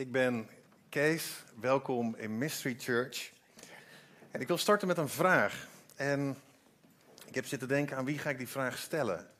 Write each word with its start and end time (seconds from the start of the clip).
Ik 0.00 0.12
ben 0.12 0.48
Kees, 0.88 1.42
welkom 1.60 2.14
in 2.16 2.38
Mystery 2.38 2.76
Church. 2.78 3.32
En 4.30 4.40
ik 4.40 4.46
wil 4.46 4.58
starten 4.58 4.88
met 4.88 4.98
een 4.98 5.08
vraag. 5.08 5.68
En 5.96 6.36
ik 7.26 7.34
heb 7.34 7.46
zitten 7.46 7.68
denken 7.68 7.96
aan 7.96 8.04
wie 8.04 8.18
ga 8.18 8.30
ik 8.30 8.38
die 8.38 8.48
vraag 8.48 8.78
stellen. 8.78 9.30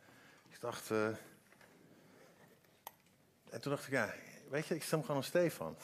Ik 0.49 0.61
dacht, 0.61 0.91
uh... 0.91 1.07
en 3.51 3.61
toen 3.61 3.73
dacht 3.73 3.87
ik, 3.87 3.93
ja, 3.93 4.15
weet 4.51 4.67
je, 4.67 4.75
ik 4.75 4.83
stel 4.83 4.99
hem 4.99 5.07
gewoon 5.07 5.23
aan 5.23 5.29
Stefan. 5.29 5.77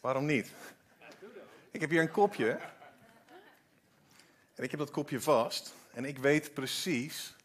Waarom 0.00 0.24
niet? 0.26 0.52
Ik 1.70 1.80
heb 1.80 1.90
hier 1.90 2.00
een 2.00 2.10
kopje. 2.10 2.60
En 4.54 4.64
ik 4.64 4.70
heb 4.70 4.80
dat 4.80 4.90
kopje 4.90 5.20
vast. 5.20 5.74
En 5.92 6.04
ik 6.04 6.18
weet 6.18 6.54
precies 6.54 7.36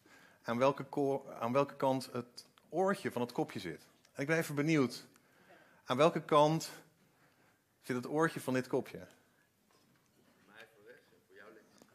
aan 0.42 0.58
welke, 0.58 1.20
aan 1.40 1.52
welke 1.52 1.76
kant 1.76 2.08
het 2.12 2.46
oortje 2.68 3.12
van 3.12 3.22
het 3.22 3.32
kopje 3.32 3.60
zit. 3.60 3.86
En 4.12 4.22
ik 4.22 4.26
ben 4.26 4.38
even 4.38 4.54
benieuwd. 4.54 5.10
Aan 5.84 5.96
welke 5.96 6.22
kant 6.22 6.70
zit 7.82 7.96
het 7.96 8.08
oortje 8.08 8.40
van 8.40 8.54
dit 8.54 8.66
kopje? 8.66 8.98
Voor 8.98 10.52
mij 10.54 10.66
voor 10.74 10.84
rechts 10.86 11.06
voor 11.26 11.36
jou 11.36 11.52
links. 11.54 11.86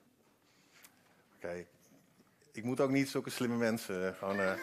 Oké. 1.35 1.65
Ik 2.51 2.63
moet 2.63 2.79
ook 2.79 2.89
niet 2.89 3.09
zulke 3.09 3.29
slimme 3.29 3.57
mensen 3.57 4.07
eh, 4.07 4.17
gewoon 4.17 4.39
uh, 4.39 4.53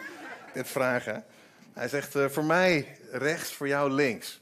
dit 0.53 0.67
vragen. 0.67 1.25
Hij 1.73 1.87
zegt 1.87 2.15
uh, 2.15 2.29
voor 2.29 2.43
mij 2.43 2.99
rechts, 3.11 3.53
voor 3.53 3.67
jou 3.67 3.91
links. 3.91 4.41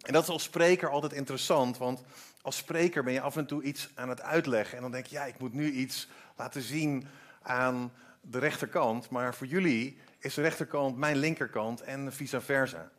En 0.00 0.12
dat 0.12 0.22
is 0.22 0.28
als 0.28 0.42
spreker 0.42 0.88
altijd 0.88 1.12
interessant, 1.12 1.78
want 1.78 2.02
als 2.42 2.56
spreker 2.56 3.04
ben 3.04 3.12
je 3.12 3.20
af 3.20 3.36
en 3.36 3.46
toe 3.46 3.62
iets 3.62 3.90
aan 3.94 4.08
het 4.08 4.20
uitleggen. 4.20 4.76
En 4.76 4.82
dan 4.82 4.92
denk 4.92 5.06
je, 5.06 5.14
ja, 5.14 5.24
ik 5.24 5.38
moet 5.38 5.52
nu 5.52 5.70
iets 5.70 6.08
laten 6.36 6.62
zien 6.62 7.06
aan 7.42 7.92
de 8.20 8.38
rechterkant. 8.38 9.10
Maar 9.10 9.34
voor 9.34 9.46
jullie 9.46 9.98
is 10.18 10.34
de 10.34 10.42
rechterkant 10.42 10.96
mijn 10.96 11.16
linkerkant 11.16 11.80
en 11.80 12.12
vice 12.12 12.40
versa. 12.40 12.90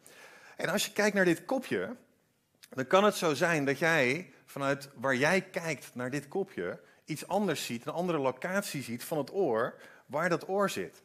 En 0.61 0.70
als 0.70 0.85
je 0.85 0.91
kijkt 0.91 1.15
naar 1.15 1.25
dit 1.25 1.45
kopje, 1.45 1.95
dan 2.70 2.88
kan 2.88 3.03
het 3.03 3.15
zo 3.15 3.33
zijn 3.33 3.65
dat 3.65 3.79
jij 3.79 4.33
vanuit 4.45 4.89
waar 4.95 5.15
jij 5.15 5.41
kijkt 5.41 5.90
naar 5.93 6.09
dit 6.09 6.27
kopje 6.27 6.79
iets 7.05 7.27
anders 7.27 7.65
ziet, 7.65 7.85
een 7.85 7.93
andere 7.93 8.17
locatie 8.17 8.84
ziet 8.84 9.04
van 9.04 9.17
het 9.17 9.34
oor, 9.34 9.73
waar 10.05 10.29
dat 10.29 10.49
oor 10.49 10.70
zit. 10.70 11.01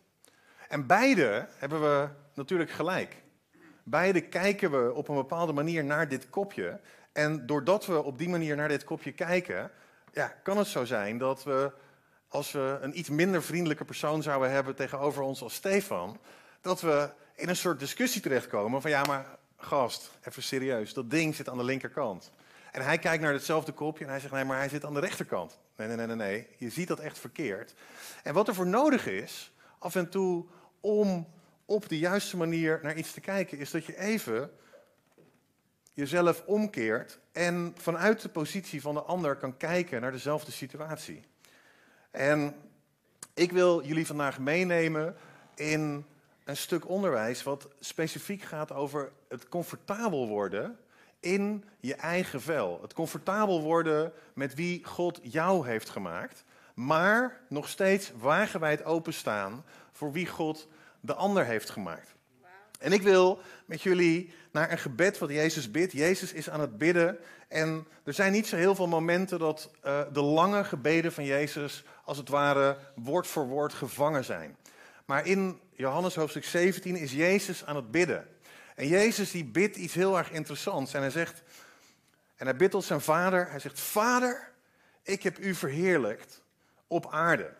En 0.68 0.86
beide 0.86 1.48
hebben 1.56 1.80
we 1.80 2.08
natuurlijk 2.34 2.70
gelijk. 2.70 3.22
Beide 3.82 4.20
kijken 4.20 4.70
we 4.70 4.92
op 4.92 5.08
een 5.08 5.14
bepaalde 5.14 5.52
manier 5.52 5.84
naar 5.84 6.08
dit 6.08 6.30
kopje. 6.30 6.80
En 7.12 7.46
doordat 7.46 7.86
we 7.86 8.02
op 8.02 8.18
die 8.18 8.28
manier 8.28 8.56
naar 8.56 8.68
dit 8.68 8.84
kopje 8.84 9.12
kijken, 9.12 9.70
ja, 10.12 10.26
kan 10.42 10.58
het 10.58 10.66
zo 10.66 10.84
zijn 10.84 11.18
dat 11.18 11.44
we, 11.44 11.72
als 12.28 12.52
we 12.52 12.78
een 12.80 12.98
iets 12.98 13.08
minder 13.08 13.42
vriendelijke 13.42 13.84
persoon 13.84 14.22
zouden 14.22 14.50
hebben 14.50 14.74
tegenover 14.74 15.22
ons 15.22 15.42
als 15.42 15.54
Stefan, 15.54 16.20
dat 16.60 16.80
we 16.80 17.10
in 17.34 17.48
een 17.48 17.56
soort 17.56 17.78
discussie 17.78 18.22
terechtkomen 18.22 18.80
van 18.80 18.90
ja, 18.90 19.04
maar 19.04 19.26
gast, 19.56 20.10
even 20.22 20.42
serieus, 20.42 20.92
dat 20.92 21.10
ding 21.10 21.34
zit 21.34 21.48
aan 21.48 21.58
de 21.58 21.64
linkerkant. 21.64 22.30
En 22.72 22.82
hij 22.82 22.98
kijkt 22.98 23.22
naar 23.22 23.32
hetzelfde 23.32 23.72
kopje 23.72 24.04
en 24.04 24.10
hij 24.10 24.20
zegt 24.20 24.32
nee, 24.32 24.44
maar 24.44 24.58
hij 24.58 24.68
zit 24.68 24.84
aan 24.84 24.94
de 24.94 25.00
rechterkant. 25.00 25.58
Nee, 25.76 25.86
nee, 25.86 25.96
nee, 25.96 26.06
nee, 26.06 26.16
nee, 26.16 26.46
je 26.56 26.70
ziet 26.70 26.88
dat 26.88 27.00
echt 27.00 27.18
verkeerd. 27.18 27.74
En 28.22 28.34
wat 28.34 28.48
er 28.48 28.54
voor 28.54 28.66
nodig 28.66 29.06
is, 29.06 29.52
af 29.78 29.94
en 29.94 30.08
toe 30.10 30.44
om 30.80 31.28
op 31.64 31.88
de 31.88 31.98
juiste 31.98 32.36
manier 32.36 32.80
naar 32.82 32.96
iets 32.96 33.12
te 33.12 33.20
kijken, 33.20 33.58
is 33.58 33.70
dat 33.70 33.84
je 33.84 33.98
even 33.98 34.50
jezelf 35.92 36.42
omkeert 36.46 37.18
en 37.32 37.74
vanuit 37.76 38.20
de 38.22 38.28
positie 38.28 38.80
van 38.80 38.94
de 38.94 39.02
ander 39.02 39.36
kan 39.36 39.56
kijken 39.56 40.00
naar 40.00 40.12
dezelfde 40.12 40.52
situatie. 40.52 41.22
En 42.10 42.54
ik 43.34 43.52
wil 43.52 43.84
jullie 43.84 44.06
vandaag 44.06 44.38
meenemen 44.38 45.16
in 45.54 46.06
een 46.46 46.56
stuk 46.56 46.88
onderwijs 46.88 47.42
wat 47.42 47.68
specifiek 47.80 48.42
gaat 48.42 48.72
over 48.72 49.12
het 49.28 49.48
comfortabel 49.48 50.28
worden 50.28 50.78
in 51.20 51.64
je 51.80 51.94
eigen 51.94 52.40
vel. 52.40 52.78
Het 52.82 52.92
comfortabel 52.92 53.62
worden 53.62 54.12
met 54.34 54.54
wie 54.54 54.84
God 54.84 55.20
jou 55.22 55.66
heeft 55.66 55.88
gemaakt, 55.88 56.44
maar 56.74 57.40
nog 57.48 57.68
steeds 57.68 58.12
wagenwijd 58.18 58.84
openstaan 58.84 59.64
voor 59.92 60.12
wie 60.12 60.26
God 60.26 60.68
de 61.00 61.14
ander 61.14 61.44
heeft 61.44 61.70
gemaakt. 61.70 62.14
En 62.78 62.92
ik 62.92 63.02
wil 63.02 63.40
met 63.64 63.82
jullie 63.82 64.32
naar 64.50 64.70
een 64.70 64.78
gebed 64.78 65.18
wat 65.18 65.30
Jezus 65.30 65.70
bidt. 65.70 65.92
Jezus 65.92 66.32
is 66.32 66.50
aan 66.50 66.60
het 66.60 66.78
bidden. 66.78 67.18
En 67.48 67.86
er 68.04 68.12
zijn 68.12 68.32
niet 68.32 68.46
zo 68.46 68.56
heel 68.56 68.74
veel 68.74 68.86
momenten 68.86 69.38
dat 69.38 69.70
uh, 69.84 70.00
de 70.12 70.22
lange 70.22 70.64
gebeden 70.64 71.12
van 71.12 71.24
Jezus, 71.24 71.84
als 72.04 72.16
het 72.16 72.28
ware, 72.28 72.76
woord 72.94 73.26
voor 73.26 73.46
woord 73.46 73.74
gevangen 73.74 74.24
zijn. 74.24 74.56
Maar 75.06 75.26
in 75.26 75.60
Johannes 75.72 76.14
hoofdstuk 76.14 76.44
17 76.44 76.96
is 76.96 77.12
Jezus 77.12 77.64
aan 77.64 77.76
het 77.76 77.90
bidden. 77.90 78.28
En 78.74 78.88
Jezus 78.88 79.30
die 79.30 79.44
bidt 79.44 79.76
iets 79.76 79.94
heel 79.94 80.18
erg 80.18 80.30
interessants. 80.30 80.94
En 80.94 81.00
hij 81.00 81.10
zegt, 81.10 81.42
en 82.36 82.46
hij 82.46 82.56
bidt 82.56 82.70
tot 82.70 82.84
zijn 82.84 83.00
vader. 83.00 83.50
Hij 83.50 83.58
zegt, 83.58 83.80
Vader, 83.80 84.52
ik 85.02 85.22
heb 85.22 85.38
u 85.38 85.54
verheerlijkt 85.54 86.42
op 86.86 87.10
aarde. 87.10 87.54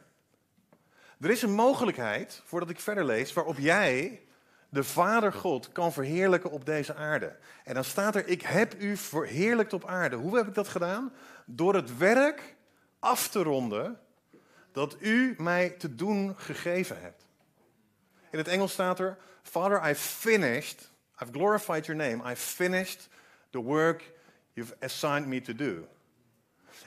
Er 1.20 1.30
is 1.30 1.42
een 1.42 1.52
mogelijkheid, 1.52 2.42
voordat 2.44 2.70
ik 2.70 2.80
verder 2.80 3.04
lees, 3.04 3.32
waarop 3.32 3.58
jij 3.58 4.22
de 4.68 4.84
Vader 4.84 5.32
God 5.32 5.72
kan 5.72 5.92
verheerlijken 5.92 6.50
op 6.50 6.66
deze 6.66 6.94
aarde. 6.94 7.36
En 7.64 7.74
dan 7.74 7.84
staat 7.84 8.14
er, 8.14 8.26
ik 8.26 8.42
heb 8.42 8.74
u 8.78 8.96
verheerlijkt 8.96 9.72
op 9.72 9.84
aarde. 9.84 10.16
Hoe 10.16 10.36
heb 10.36 10.46
ik 10.46 10.54
dat 10.54 10.68
gedaan? 10.68 11.12
Door 11.44 11.74
het 11.74 11.96
werk 11.96 12.56
af 12.98 13.28
te 13.28 13.42
ronden 13.42 14.00
dat 14.72 14.96
u 15.00 15.34
mij 15.38 15.70
te 15.70 15.94
doen 15.94 16.34
gegeven 16.36 17.00
hebt. 17.00 17.25
In 18.30 18.38
het 18.38 18.48
Engels 18.48 18.72
staat 18.72 18.98
er, 18.98 19.16
Father, 19.42 19.90
I 19.90 19.94
finished, 19.94 20.90
I've 21.22 21.32
glorified 21.32 21.86
your 21.86 22.04
name, 22.04 22.30
I 22.32 22.36
finished 22.36 23.08
the 23.50 23.62
work 23.62 24.12
you've 24.52 24.74
assigned 24.80 25.26
me 25.26 25.40
to 25.40 25.54
do. 25.54 25.86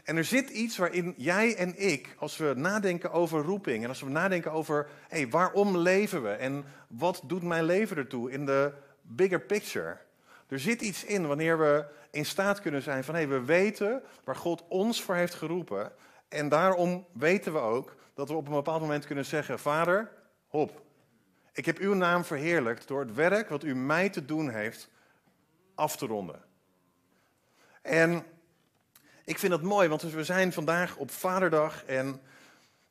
En 0.04 0.18
er 0.18 0.24
zit 0.24 0.50
iets 0.50 0.78
waarin 0.78 1.14
jij 1.18 1.56
en 1.56 1.74
ik, 1.78 2.16
als 2.18 2.38
we 2.38 2.54
nadenken 2.56 3.12
over 3.12 3.44
roeping 3.44 3.84
en 3.84 3.90
als 3.90 4.02
we 4.02 4.10
nadenken 4.10 4.52
over 4.52 4.88
hey, 5.08 5.30
waarom 5.30 5.78
leven 5.78 6.24
we 6.24 6.30
en 6.30 6.66
wat 6.88 7.22
doet 7.26 7.44
mijn 7.44 7.64
leven 7.64 7.98
ertoe 7.98 8.32
in 8.32 8.46
de 8.46 8.74
bigger 9.02 9.42
picture. 9.42 9.98
Er 10.48 10.60
zit 10.60 10.82
iets 10.82 11.04
in 11.04 11.28
wanneer 11.28 11.58
we 11.60 11.86
in 12.12 12.26
staat 12.26 12.62
kunnen 12.62 12.82
zijn 12.82 13.04
van 13.04 13.16
hey, 13.16 13.28
we 13.28 13.44
weten 13.44 14.02
waar 14.24 14.36
God 14.36 14.64
ons 14.68 15.04
voor 15.04 15.16
heeft 15.16 15.34
geroepen. 15.34 15.92
En 16.28 16.50
daarom 16.50 17.06
weten 17.12 17.54
we 17.54 17.60
ook 17.60 17.96
dat 18.14 18.30
we 18.30 18.36
op 18.36 18.48
een 18.48 18.54
bepaald 18.54 18.82
moment 18.82 19.06
kunnen 19.06 19.26
zeggen: 19.26 19.60
Vader, 19.60 20.12
hop, 20.48 20.82
ik 21.59 21.66
heb 21.66 21.78
uw 21.78 21.94
naam 21.94 22.25
verheerlijkt 22.25 22.88
door 22.88 23.00
het 23.00 23.14
werk 23.14 23.50
wat 23.50 23.64
u 23.64 23.75
mij 23.75 24.09
te 24.09 24.25
doen 24.25 24.50
heeft 24.50 24.90
af 25.75 25.97
te 25.97 26.06
ronden. 26.06 26.42
En 27.81 28.24
ik 29.25 29.40
vind 29.40 29.52
dat 29.52 29.62
mooi, 29.62 29.88
want 29.88 30.02
we 30.02 30.24
zijn 30.24 30.53
vandaag 30.53 30.96
op 30.96 31.12
Vaderdag 31.12 31.84
en 31.86 32.22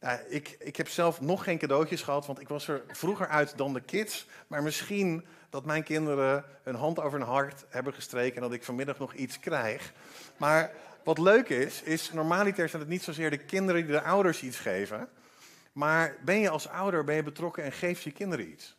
ja, 0.00 0.20
ik, 0.28 0.56
ik 0.58 0.76
heb 0.76 0.88
zelf 0.88 1.20
nog 1.20 1.44
geen 1.44 1.58
cadeautjes 1.58 2.02
gehad, 2.02 2.26
want 2.26 2.40
ik 2.40 2.48
was 2.48 2.68
er 2.68 2.82
vroeger 2.88 3.28
uit 3.28 3.56
dan 3.56 3.72
de 3.72 3.80
kids. 3.80 4.26
Maar 4.46 4.62
misschien 4.62 5.26
dat 5.50 5.64
mijn 5.64 5.82
kinderen 5.82 6.44
hun 6.62 6.74
hand 6.74 7.00
over 7.00 7.18
hun 7.18 7.28
hart 7.28 7.64
hebben 7.68 7.94
gestreken 7.94 8.36
en 8.36 8.42
dat 8.42 8.52
ik 8.52 8.64
vanmiddag 8.64 8.98
nog 8.98 9.14
iets 9.14 9.40
krijg. 9.40 9.92
Maar 10.36 10.70
wat 11.04 11.18
leuk 11.18 11.48
is, 11.48 11.82
is 11.82 12.12
normaliter 12.12 12.68
zijn 12.68 12.82
het 12.82 12.90
niet 12.90 13.02
zozeer 13.02 13.30
de 13.30 13.38
kinderen 13.38 13.82
die 13.82 13.92
de 13.92 14.02
ouders 14.02 14.42
iets 14.42 14.58
geven. 14.58 15.08
Maar 15.78 16.16
ben 16.24 16.38
je 16.38 16.48
als 16.48 16.68
ouder 16.68 17.04
ben 17.04 17.14
je 17.14 17.22
betrokken 17.22 17.64
en 17.64 17.72
geef 17.72 18.02
je 18.02 18.10
kinderen 18.10 18.50
iets. 18.50 18.76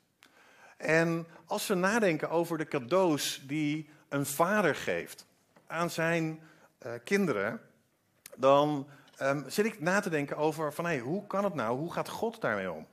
En 0.78 1.28
als 1.46 1.68
we 1.68 1.74
nadenken 1.74 2.30
over 2.30 2.58
de 2.58 2.68
cadeaus 2.68 3.42
die 3.48 3.90
een 4.10 4.26
vader 4.26 4.76
geeft 4.76 5.26
aan 5.68 5.90
zijn 5.90 6.42
uh, 6.86 6.92
kinderen, 7.04 7.62
dan 8.36 8.88
um, 9.22 9.44
zit 9.48 9.66
ik 9.66 9.82
na 9.82 10.00
te 10.00 10.10
denken 10.10 10.38
over 10.38 10.74
van 10.74 10.86
hey, 10.86 11.00
hoe 11.00 11.28
kan 11.28 11.44
het 11.44 11.54
nou? 11.54 11.78
Hoe 11.78 11.94
gaat 11.94 12.10
God 12.10 12.42
daarmee 12.42 12.72
om? 12.72 12.88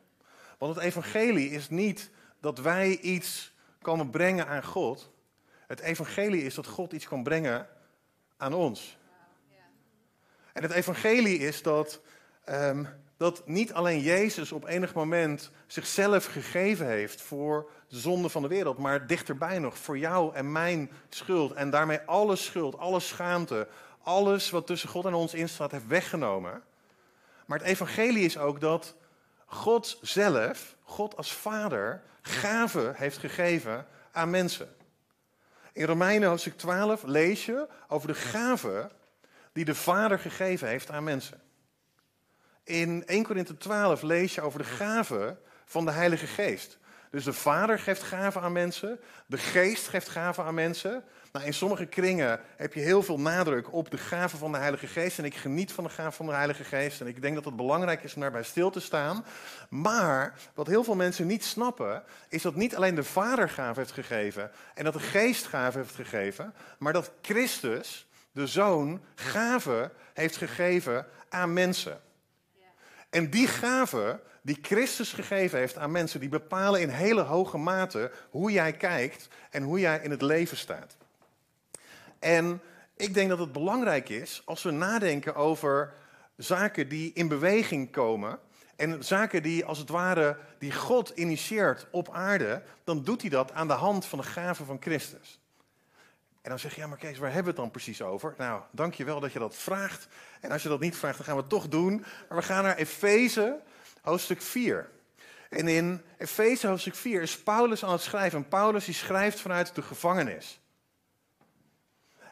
Want 0.59 0.75
het 0.75 0.84
evangelie 0.84 1.50
is 1.50 1.69
niet 1.69 2.11
dat 2.41 2.59
wij 2.59 2.99
iets 2.99 3.55
komen 3.83 4.11
brengen 4.11 4.47
aan 4.47 4.65
God. 4.65 5.11
Het 5.66 5.81
evangelie 5.81 6.43
is 6.43 6.55
dat 6.55 6.66
God 6.66 6.93
iets 6.93 7.09
kan 7.09 7.22
brengen 7.22 7.69
aan 8.36 8.54
ons. 8.54 8.98
En 10.53 10.63
het 10.63 10.72
evangelie 10.72 11.39
is 11.39 11.63
dat, 11.63 12.01
um, 12.48 12.89
dat 13.16 13.42
niet 13.47 13.72
alleen 13.72 14.01
Jezus 14.01 14.53
op 14.53 14.66
enig 14.66 14.95
moment 14.95 15.51
zichzelf 15.66 16.27
gegeven 16.27 16.86
heeft 16.86 17.22
voor 17.22 17.71
de 17.89 17.98
zonde 17.98 18.28
van 18.28 18.42
de 18.42 18.48
wereld, 18.48 18.78
maar 18.78 19.07
dichterbij 19.07 19.59
nog 19.59 19.78
voor 19.78 19.98
jou 19.98 20.34
en 20.34 20.53
mijn 20.53 20.91
schuld. 21.09 21.53
En 21.53 21.71
daarmee 21.71 22.01
alle 22.01 22.36
schuld, 22.36 22.78
alle 22.78 23.01
schaamte, 23.01 23.68
alles 24.03 24.51
wat 24.51 24.66
tussen 24.66 24.89
God 24.89 25.04
en 25.04 25.15
ons 25.15 25.34
instaat, 25.34 25.71
heeft 25.71 25.86
weggenomen. 25.86 26.63
Maar 27.47 27.59
het 27.59 27.66
evangelie 27.66 28.24
is 28.24 28.39
ook 28.39 28.60
dat 28.60 28.95
God 29.47 29.98
zelf, 30.03 30.77
God 30.83 31.16
als 31.16 31.33
vader, 31.33 32.03
gaven 32.22 32.95
heeft 32.95 33.19
gegeven 33.19 33.86
aan 34.12 34.30
mensen. 34.30 34.74
In 35.72 35.84
Romeinen 35.84 36.28
hoofdstuk 36.28 36.57
12 36.57 37.03
lees 37.03 37.47
je 37.47 37.69
over 37.89 38.09
de 38.09 38.15
gaven 38.15 38.91
die 39.53 39.65
de 39.65 39.74
vader 39.74 40.19
gegeven 40.19 40.69
heeft 40.69 40.91
aan 40.91 41.04
mensen. 41.04 41.41
In 42.66 43.07
1 43.07 43.22
Korinthe 43.22 43.57
12 43.57 44.03
lees 44.03 44.34
je 44.34 44.41
over 44.41 44.59
de 44.59 44.65
gaven 44.65 45.39
van 45.65 45.84
de 45.84 45.91
Heilige 45.91 46.27
Geest. 46.27 46.78
Dus 47.10 47.24
de 47.24 47.33
Vader 47.33 47.78
geeft 47.78 48.03
gaven 48.03 48.41
aan 48.41 48.53
mensen, 48.53 49.01
de 49.27 49.39
Geest 49.39 49.89
geeft 49.89 50.09
gaven 50.09 50.45
aan 50.45 50.54
mensen. 50.54 51.04
Nou, 51.33 51.47
in 51.47 51.54
sommige 51.54 51.86
kringen 51.86 52.41
heb 52.57 52.74
je 52.74 52.80
heel 52.80 53.03
veel 53.03 53.21
nadruk 53.21 53.72
op 53.72 53.91
de 53.91 53.98
gaven 53.98 54.39
van 54.39 54.53
de 54.53 54.59
Heilige 54.59 54.86
Geest. 54.86 55.18
En 55.18 55.24
ik 55.24 55.34
geniet 55.34 55.72
van 55.72 55.84
de 55.84 55.91
gaven 55.91 56.13
van 56.13 56.27
de 56.27 56.33
Heilige 56.33 56.65
Geest. 56.65 57.01
En 57.01 57.07
ik 57.07 57.22
denk 57.22 57.34
dat 57.34 57.45
het 57.45 57.57
belangrijk 57.57 58.03
is 58.03 58.15
om 58.15 58.21
daarbij 58.21 58.42
stil 58.42 58.71
te 58.71 58.80
staan. 58.80 59.24
Maar 59.69 60.34
wat 60.54 60.66
heel 60.66 60.84
veel 60.84 60.97
mensen 60.97 61.27
niet 61.27 61.45
snappen, 61.45 62.03
is 62.28 62.42
dat 62.42 62.54
niet 62.54 62.77
alleen 62.77 62.95
de 62.95 63.04
Vader 63.04 63.48
gaven 63.48 63.83
heeft 63.83 63.95
gegeven 63.95 64.51
en 64.74 64.84
dat 64.84 64.92
de 64.92 65.01
Geest 65.01 65.47
gaven 65.47 65.80
heeft 65.80 65.95
gegeven, 65.95 66.54
maar 66.78 66.92
dat 66.92 67.12
Christus, 67.22 68.07
de 68.33 68.47
Zoon, 68.47 69.01
gaven 69.15 69.92
heeft 70.15 70.36
gegeven 70.36 71.07
aan 71.28 71.53
mensen. 71.53 72.01
En 73.11 73.31
die 73.31 73.47
gaven 73.47 74.21
die 74.43 74.59
Christus 74.63 75.13
gegeven 75.13 75.59
heeft 75.59 75.79
aan 75.79 75.91
mensen, 75.91 76.21
die 76.21 76.29
bepalen 76.29 76.81
in 76.81 76.89
hele 76.89 77.21
hoge 77.21 77.59
mate 77.59 78.11
hoe 78.31 78.51
jij 78.51 78.73
kijkt 78.73 79.29
en 79.51 79.63
hoe 79.63 79.81
jij 79.81 80.01
in 80.03 80.11
het 80.11 80.23
leven 80.23 80.57
staat. 80.57 80.97
En 82.19 82.61
ik 82.97 83.15
denk 83.15 83.29
dat 83.29 83.39
het 83.39 83.53
belangrijk 83.53 84.09
is 84.09 84.43
als 84.45 84.63
we 84.63 84.71
nadenken 84.71 85.35
over 85.35 85.93
zaken 86.37 86.89
die 86.89 87.13
in 87.15 87.29
beweging 87.29 87.91
komen. 87.91 88.39
En 88.77 89.05
zaken 89.05 89.43
die 89.43 89.65
als 89.65 89.79
het 89.79 89.89
ware, 89.89 90.37
die 90.59 90.73
God 90.73 91.11
initieert 91.11 91.87
op 91.91 92.11
aarde, 92.13 92.63
dan 92.85 93.03
doet 93.03 93.21
hij 93.21 93.31
dat 93.31 93.53
aan 93.53 93.69
de 93.69 93.73
hand 93.73 94.07
van 94.07 94.19
de 94.19 94.25
gaven 94.25 94.67
van 94.67 94.77
Christus. 94.81 95.41
En 96.47 96.53
dan 96.53 96.60
zeg 96.60 96.75
je, 96.75 96.81
ja 96.81 96.87
maar 96.87 96.98
Kees, 96.98 97.19
waar 97.19 97.33
hebben 97.33 97.54
we 97.54 97.60
het 97.60 97.71
dan 97.71 97.71
precies 97.71 98.03
over? 98.03 98.34
Nou, 98.39 98.63
dankjewel 98.71 99.21
dat 99.21 99.33
je 99.33 99.39
dat 99.39 99.57
vraagt. 99.57 100.09
En 100.41 100.51
als 100.51 100.63
je 100.63 100.69
dat 100.69 100.81
niet 100.81 100.97
vraagt, 100.97 101.16
dan 101.16 101.27
gaan 101.27 101.34
we 101.34 101.41
het 101.41 101.51
toch 101.51 101.69
doen. 101.69 102.04
Maar 102.28 102.39
we 102.39 102.43
gaan 102.43 102.65
naar 102.65 102.77
Efeze, 102.77 103.60
hoofdstuk 104.03 104.43
4. 104.43 104.91
En 105.51 105.69
in 105.69 106.03
Efeze 106.19 106.66
hoofdstuk 106.66 106.95
4 106.95 107.22
is 107.22 107.43
Paulus 107.43 107.84
aan 107.84 107.93
het 107.93 108.01
schrijven. 108.01 108.39
En 108.39 108.48
Paulus 108.48 108.84
die 108.84 108.95
schrijft 108.95 109.41
vanuit 109.41 109.75
de 109.75 109.83
gevangenis. 109.83 110.60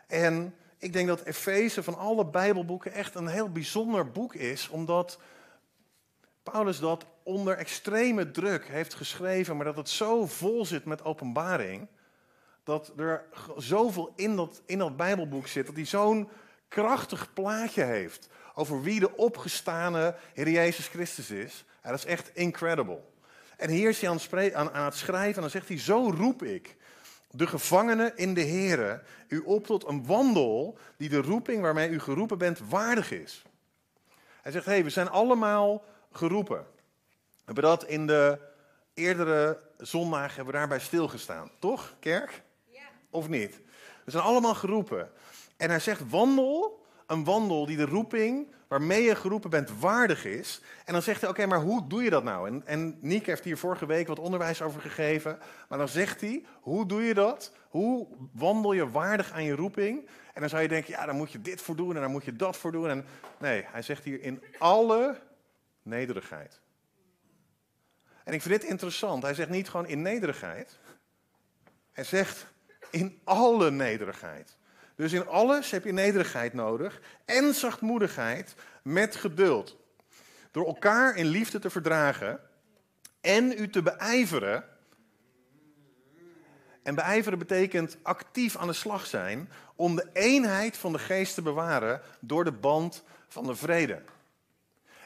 En 0.07 0.55
ik 0.79 0.93
denk 0.93 1.09
dat 1.09 1.23
Efeze 1.23 1.83
van 1.83 1.99
alle 1.99 2.27
Bijbelboeken 2.27 2.93
echt 2.93 3.15
een 3.15 3.29
heel 3.29 3.53
bijzonder 3.53 4.11
boek 4.11 4.35
is, 4.35 4.69
omdat 4.69 5.19
Paulus 6.43 6.79
dat 6.79 7.07
onder 7.23 7.57
extreme 7.57 8.31
druk 8.31 8.69
heeft 8.69 8.95
geschreven, 8.95 9.57
maar 9.57 9.65
dat 9.65 9.77
het 9.77 9.89
zo 9.89 10.27
vol 10.27 10.65
zit 10.65 10.85
met 10.85 11.05
openbaring, 11.05 11.89
dat 12.65 12.93
er 12.97 13.25
zoveel 13.57 14.13
in 14.17 14.37
dat, 14.37 14.63
in 14.67 14.79
dat 14.79 14.97
Bijbelboek 14.97 15.47
zit, 15.47 15.67
dat 15.67 15.75
hij 15.75 15.85
zo'n 15.85 16.29
krachtig 16.69 17.33
plaatje 17.33 17.83
heeft 17.83 18.29
over 18.55 18.83
wie 18.83 19.01
de 19.01 19.17
opgestane 19.17 20.17
Heer 20.35 20.49
Jezus 20.49 20.89
Christus 20.89 21.31
is. 21.31 21.65
Dat 21.83 21.95
is 21.95 22.05
echt 22.05 22.31
incredible. 22.35 23.01
En 23.57 23.71
hier 23.71 23.89
is 23.89 24.01
hij 24.01 24.11
aan 24.11 24.17
het, 24.17 24.55
aan, 24.55 24.71
aan 24.71 24.85
het 24.85 24.95
schrijven 24.95 25.35
en 25.35 25.41
dan 25.41 25.51
zegt 25.51 25.69
hij, 25.69 25.79
zo 25.79 26.11
roep 26.11 26.43
ik 26.43 26.77
de 27.31 27.47
gevangenen 27.47 28.17
in 28.17 28.35
de 28.35 28.45
Here 28.47 29.03
u 29.29 29.39
op 29.39 29.67
tot 29.67 29.89
een 29.89 30.07
wandel 30.07 30.79
die 30.97 31.09
de 31.09 31.21
roeping 31.21 31.63
waarmee 31.63 31.89
u 31.89 32.01
geroepen 32.01 32.39
bent 32.39 32.59
waardig 32.69 33.11
is. 33.11 33.43
Hij 34.43 34.53
zegt, 34.53 34.65
hé, 34.65 34.73
hey, 34.73 34.85
we 34.85 34.91
zijn 34.91 35.09
allemaal 35.09 35.85
geroepen. 36.13 36.67
We 37.09 37.43
hebben 37.45 37.65
dat 37.65 37.85
in 37.85 38.07
de 38.07 38.39
eerdere 38.95 39.61
zondagen 39.79 40.35
hebben 40.35 40.53
we 40.53 40.59
daarbij 40.59 40.81
stilgestaan. 40.81 41.51
Toch, 41.59 41.95
kerk? 42.01 42.43
Of 43.15 43.29
niet? 43.29 43.61
We 44.05 44.11
zijn 44.11 44.23
allemaal 44.23 44.55
geroepen. 44.55 45.11
En 45.57 45.69
hij 45.71 45.81
zegt, 45.81 46.09
wandel, 46.09 46.85
een 47.07 47.25
wandel 47.25 47.67
die 47.67 47.77
de 47.77 47.85
roeping 47.85 48.53
waarmee 48.69 49.03
je 49.03 49.15
geroepen 49.15 49.51
bent 49.51 49.79
waardig 49.79 50.25
is. 50.25 50.61
En 50.85 50.93
dan 50.93 51.03
zegt 51.03 51.21
hij, 51.21 51.31
oké, 51.31 51.47
maar 51.47 51.61
hoe 51.61 51.87
doe 51.87 52.03
je 52.03 52.11
dat 52.11 52.25
nou? 52.25 52.49
En, 52.49 52.63
en 52.67 52.99
Niek 53.01 53.27
heeft 53.27 53.45
hier 53.45 53.59
vorige 53.59 53.87
week 53.87 54.07
wat 54.07 54.19
onderwijs 54.19 54.63
over 54.63 54.81
gegeven. 54.81 55.39
Maar 55.69 55.79
dan 55.79 55.89
zegt 55.89 56.21
hij, 56.21 56.45
hoe 56.61 56.87
doe 56.87 57.03
je 57.03 57.15
dat? 57.15 57.53
Hoe 57.69 58.09
wandel 58.33 58.73
je 58.73 58.91
waardig 58.91 59.33
aan 59.33 59.45
je 59.45 59.55
roeping? 59.55 60.09
En 60.33 60.41
dan 60.41 60.49
zou 60.49 60.63
je 60.63 60.69
denken, 60.69 60.93
ja, 60.93 61.07
dan 61.07 61.17
moet 61.17 61.33
je 61.33 61.41
dit 61.41 61.61
voor 61.61 61.77
doen 61.77 61.95
en 61.95 62.01
dan 62.01 62.11
moet 62.11 62.25
je 62.25 62.37
dat 62.37 62.57
voor 62.57 62.73
doen. 62.73 62.89
En 62.89 63.05
nee, 63.39 63.65
hij 63.67 63.83
zegt 63.83 64.05
hier 64.05 64.23
in 64.23 64.43
alle 64.59 65.21
nederigheid. 65.83 66.61
En 68.25 68.33
ik 68.33 68.43
vind 68.43 68.61
dit 68.61 68.71
interessant. 68.71 69.23
Hij 69.23 69.35
zegt 69.35 69.51
niet 69.51 69.69
gewoon 69.69 69.87
in 69.87 70.03
nederigheid. 70.03 70.79
Hij 71.93 72.05
zegt 72.05 72.53
in 72.95 73.21
alle 73.25 73.71
nederigheid. 73.71 74.57
Dus 74.95 75.13
in 75.13 75.27
alles 75.27 75.71
heb 75.71 75.85
je 75.85 75.93
nederigheid 75.93 76.53
nodig 76.53 77.01
en 77.25 77.55
zachtmoedigheid 77.55 78.55
met 78.83 79.17
geduld. 79.17 79.77
Door 80.51 80.67
elkaar 80.67 81.17
in 81.17 81.27
liefde 81.27 81.59
te 81.59 81.71
verdragen 81.71 82.41
en 83.21 83.55
u 83.59 83.71
te 83.71 83.83
beijveren. 83.83 84.65
En 86.83 86.95
beijveren 86.95 87.39
betekent 87.39 87.97
actief 88.03 88.57
aan 88.57 88.67
de 88.67 88.73
slag 88.73 89.07
zijn 89.07 89.51
om 89.77 89.97
de 89.97 90.09
eenheid 90.13 90.77
van 90.77 90.93
de 90.93 90.99
geest 90.99 91.35
te 91.35 91.43
bewaren 91.43 92.01
door 92.21 92.45
de 92.45 92.53
band 92.53 93.03
van 93.29 93.47
de 93.47 93.55
vrede. 93.55 94.03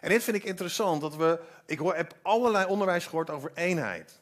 En 0.00 0.08
dit 0.08 0.22
vind 0.22 0.36
ik 0.36 0.44
interessant, 0.44 1.00
dat 1.00 1.16
we, 1.16 1.40
ik 1.66 1.80
heb 1.84 2.14
allerlei 2.22 2.66
onderwijs 2.66 3.06
gehoord 3.06 3.30
over 3.30 3.50
eenheid. 3.54 4.20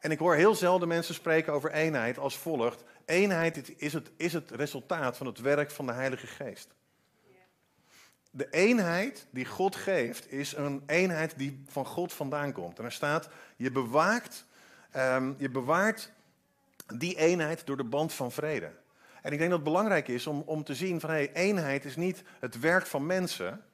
En 0.00 0.10
ik 0.10 0.18
hoor 0.18 0.34
heel 0.34 0.54
zelden 0.54 0.88
mensen 0.88 1.14
spreken 1.14 1.52
over 1.52 1.72
eenheid 1.72 2.18
als 2.18 2.38
volgt. 2.38 2.84
Eenheid 3.04 3.72
is 3.76 3.92
het, 3.92 4.10
is 4.16 4.32
het 4.32 4.50
resultaat 4.50 5.16
van 5.16 5.26
het 5.26 5.40
werk 5.40 5.70
van 5.70 5.86
de 5.86 5.92
Heilige 5.92 6.26
Geest. 6.26 6.76
De 8.30 8.50
eenheid 8.50 9.26
die 9.30 9.46
God 9.46 9.76
geeft, 9.76 10.32
is 10.32 10.56
een 10.56 10.82
eenheid 10.86 11.38
die 11.38 11.62
van 11.68 11.86
God 11.86 12.12
vandaan 12.12 12.52
komt. 12.52 12.78
En 12.78 12.84
er 12.84 12.92
staat, 12.92 13.28
je 13.56 13.70
bewaakt, 13.70 14.44
um, 14.96 15.34
je 15.38 15.50
bewaart 15.50 16.12
die 16.94 17.16
eenheid 17.16 17.66
door 17.66 17.76
de 17.76 17.84
band 17.84 18.12
van 18.12 18.32
vrede. 18.32 18.70
En 19.22 19.32
ik 19.32 19.38
denk 19.38 19.50
dat 19.50 19.60
het 19.60 19.68
belangrijk 19.68 20.08
is 20.08 20.26
om, 20.26 20.42
om 20.46 20.64
te 20.64 20.74
zien 20.74 21.00
van, 21.00 21.10
eenheid 21.10 21.84
is 21.84 21.96
niet 21.96 22.22
het 22.40 22.60
werk 22.60 22.86
van 22.86 23.06
mensen. 23.06 23.64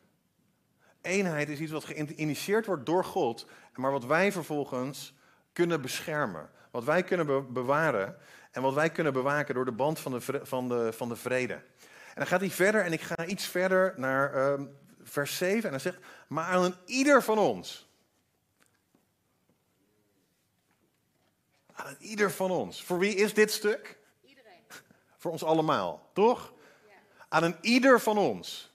Eenheid 1.01 1.49
is 1.49 1.59
iets 1.59 1.73
wat 1.73 1.85
geïnitieerd 1.85 2.67
wordt 2.67 2.87
door 2.87 3.05
God, 3.05 3.47
maar 3.75 3.91
wat 3.91 4.05
wij 4.05 4.33
vervolgens 4.33 5.14
kunnen 5.55 5.81
beschermen. 5.81 6.51
Wat 6.71 6.85
wij 6.85 7.03
kunnen 7.03 7.53
bewaren 7.53 8.17
en 8.51 8.63
wat 8.63 8.75
wij 8.75 8.91
kunnen 8.91 9.13
bewaken 9.13 9.55
door 9.55 9.65
de 9.65 9.73
band 9.73 9.99
van 9.99 10.13
de, 10.13 10.21
van 10.43 10.69
de, 10.69 10.93
van 10.93 11.09
de 11.09 11.17
vrede. 11.17 11.55
En 11.55 12.21
dan 12.21 12.27
gaat 12.27 12.41
hij 12.41 12.51
verder 12.51 12.85
en 12.85 12.93
ik 12.93 13.01
ga 13.01 13.27
iets 13.27 13.47
verder 13.47 13.95
naar 13.97 14.35
uh, 14.37 14.67
vers 15.03 15.37
7 15.37 15.65
en 15.65 15.71
dan 15.71 15.81
zegt, 15.81 15.99
maar 16.27 16.45
aan 16.45 16.75
ieder 16.85 17.23
van 17.23 17.39
ons. 17.39 17.89
Aan 21.73 21.97
ieder 21.99 22.31
van 22.31 22.51
ons. 22.51 22.85
Voor 22.85 22.99
wie 22.99 23.15
is 23.15 23.35
dit 23.35 23.53
stuk? 23.53 23.99
Iedereen. 24.23 24.61
Voor 25.17 25.31
ons 25.31 25.45
allemaal, 25.45 26.11
toch? 26.13 26.53
Ja. 26.87 26.93
Aan 27.29 27.43
een 27.43 27.57
ieder 27.61 28.01
van 28.01 28.19
ons. 28.19 28.73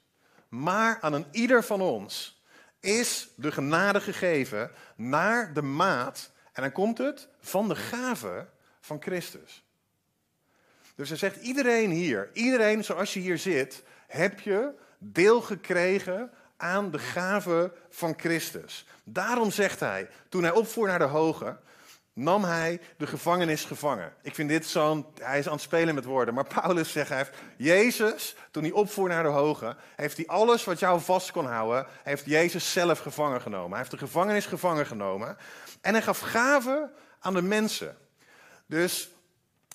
Maar 0.49 0.97
aan 1.01 1.13
een 1.13 1.27
ieder 1.31 1.63
van 1.63 1.81
ons 1.81 2.43
is 2.79 3.29
de 3.35 3.51
genade 3.51 4.01
gegeven 4.01 4.71
naar 4.95 5.53
de 5.53 5.61
maat, 5.61 6.31
en 6.59 6.65
dan 6.65 6.83
komt 6.83 6.97
het, 6.97 7.27
van 7.39 7.67
de 7.67 7.75
gave 7.75 8.47
van 8.81 9.01
Christus. 9.01 9.63
Dus 10.95 11.09
hij 11.09 11.17
zegt, 11.17 11.35
iedereen 11.35 11.89
hier, 11.89 12.29
iedereen 12.33 12.83
zoals 12.83 13.13
je 13.13 13.19
hier 13.19 13.37
zit, 13.37 13.83
heb 14.07 14.39
je 14.39 14.71
deel 14.97 15.41
gekregen 15.41 16.31
aan 16.57 16.91
de 16.91 16.99
gave 16.99 17.73
van 17.89 18.13
Christus. 18.17 18.85
Daarom 19.03 19.51
zegt 19.51 19.79
hij, 19.79 20.09
toen 20.29 20.43
hij 20.43 20.51
opvoer 20.51 20.87
naar 20.87 20.99
de 20.99 21.05
hoge, 21.05 21.57
nam 22.13 22.43
hij 22.43 22.81
de 22.97 23.07
gevangenis 23.07 23.65
gevangen. 23.65 24.13
Ik 24.21 24.35
vind 24.35 24.49
dit 24.49 24.65
zo'n, 24.65 25.05
hij 25.21 25.39
is 25.39 25.47
aan 25.47 25.53
het 25.53 25.61
spelen 25.61 25.95
met 25.95 26.05
woorden, 26.05 26.33
maar 26.33 26.47
Paulus 26.61 26.91
zegt, 26.91 27.09
hij 27.09 27.27
Jezus, 27.57 28.35
toen 28.51 28.63
hij 28.63 28.71
opvoer 28.71 29.09
naar 29.09 29.23
de 29.23 29.29
hoge, 29.29 29.75
heeft 29.95 30.17
hij 30.17 30.27
alles 30.27 30.63
wat 30.63 30.79
jou 30.79 31.01
vast 31.01 31.31
kon 31.31 31.45
houden, 31.45 31.87
heeft 32.03 32.25
Jezus 32.25 32.71
zelf 32.71 32.99
gevangen 32.99 33.41
genomen. 33.41 33.69
Hij 33.69 33.77
heeft 33.77 33.91
de 33.91 33.97
gevangenis 33.97 34.45
gevangen 34.45 34.85
genomen 34.85 35.37
en 35.81 35.93
hij 35.93 36.01
gaf 36.01 36.19
gaven 36.19 36.91
aan 37.19 37.33
de 37.33 37.41
mensen. 37.41 37.97
Dus 38.65 39.09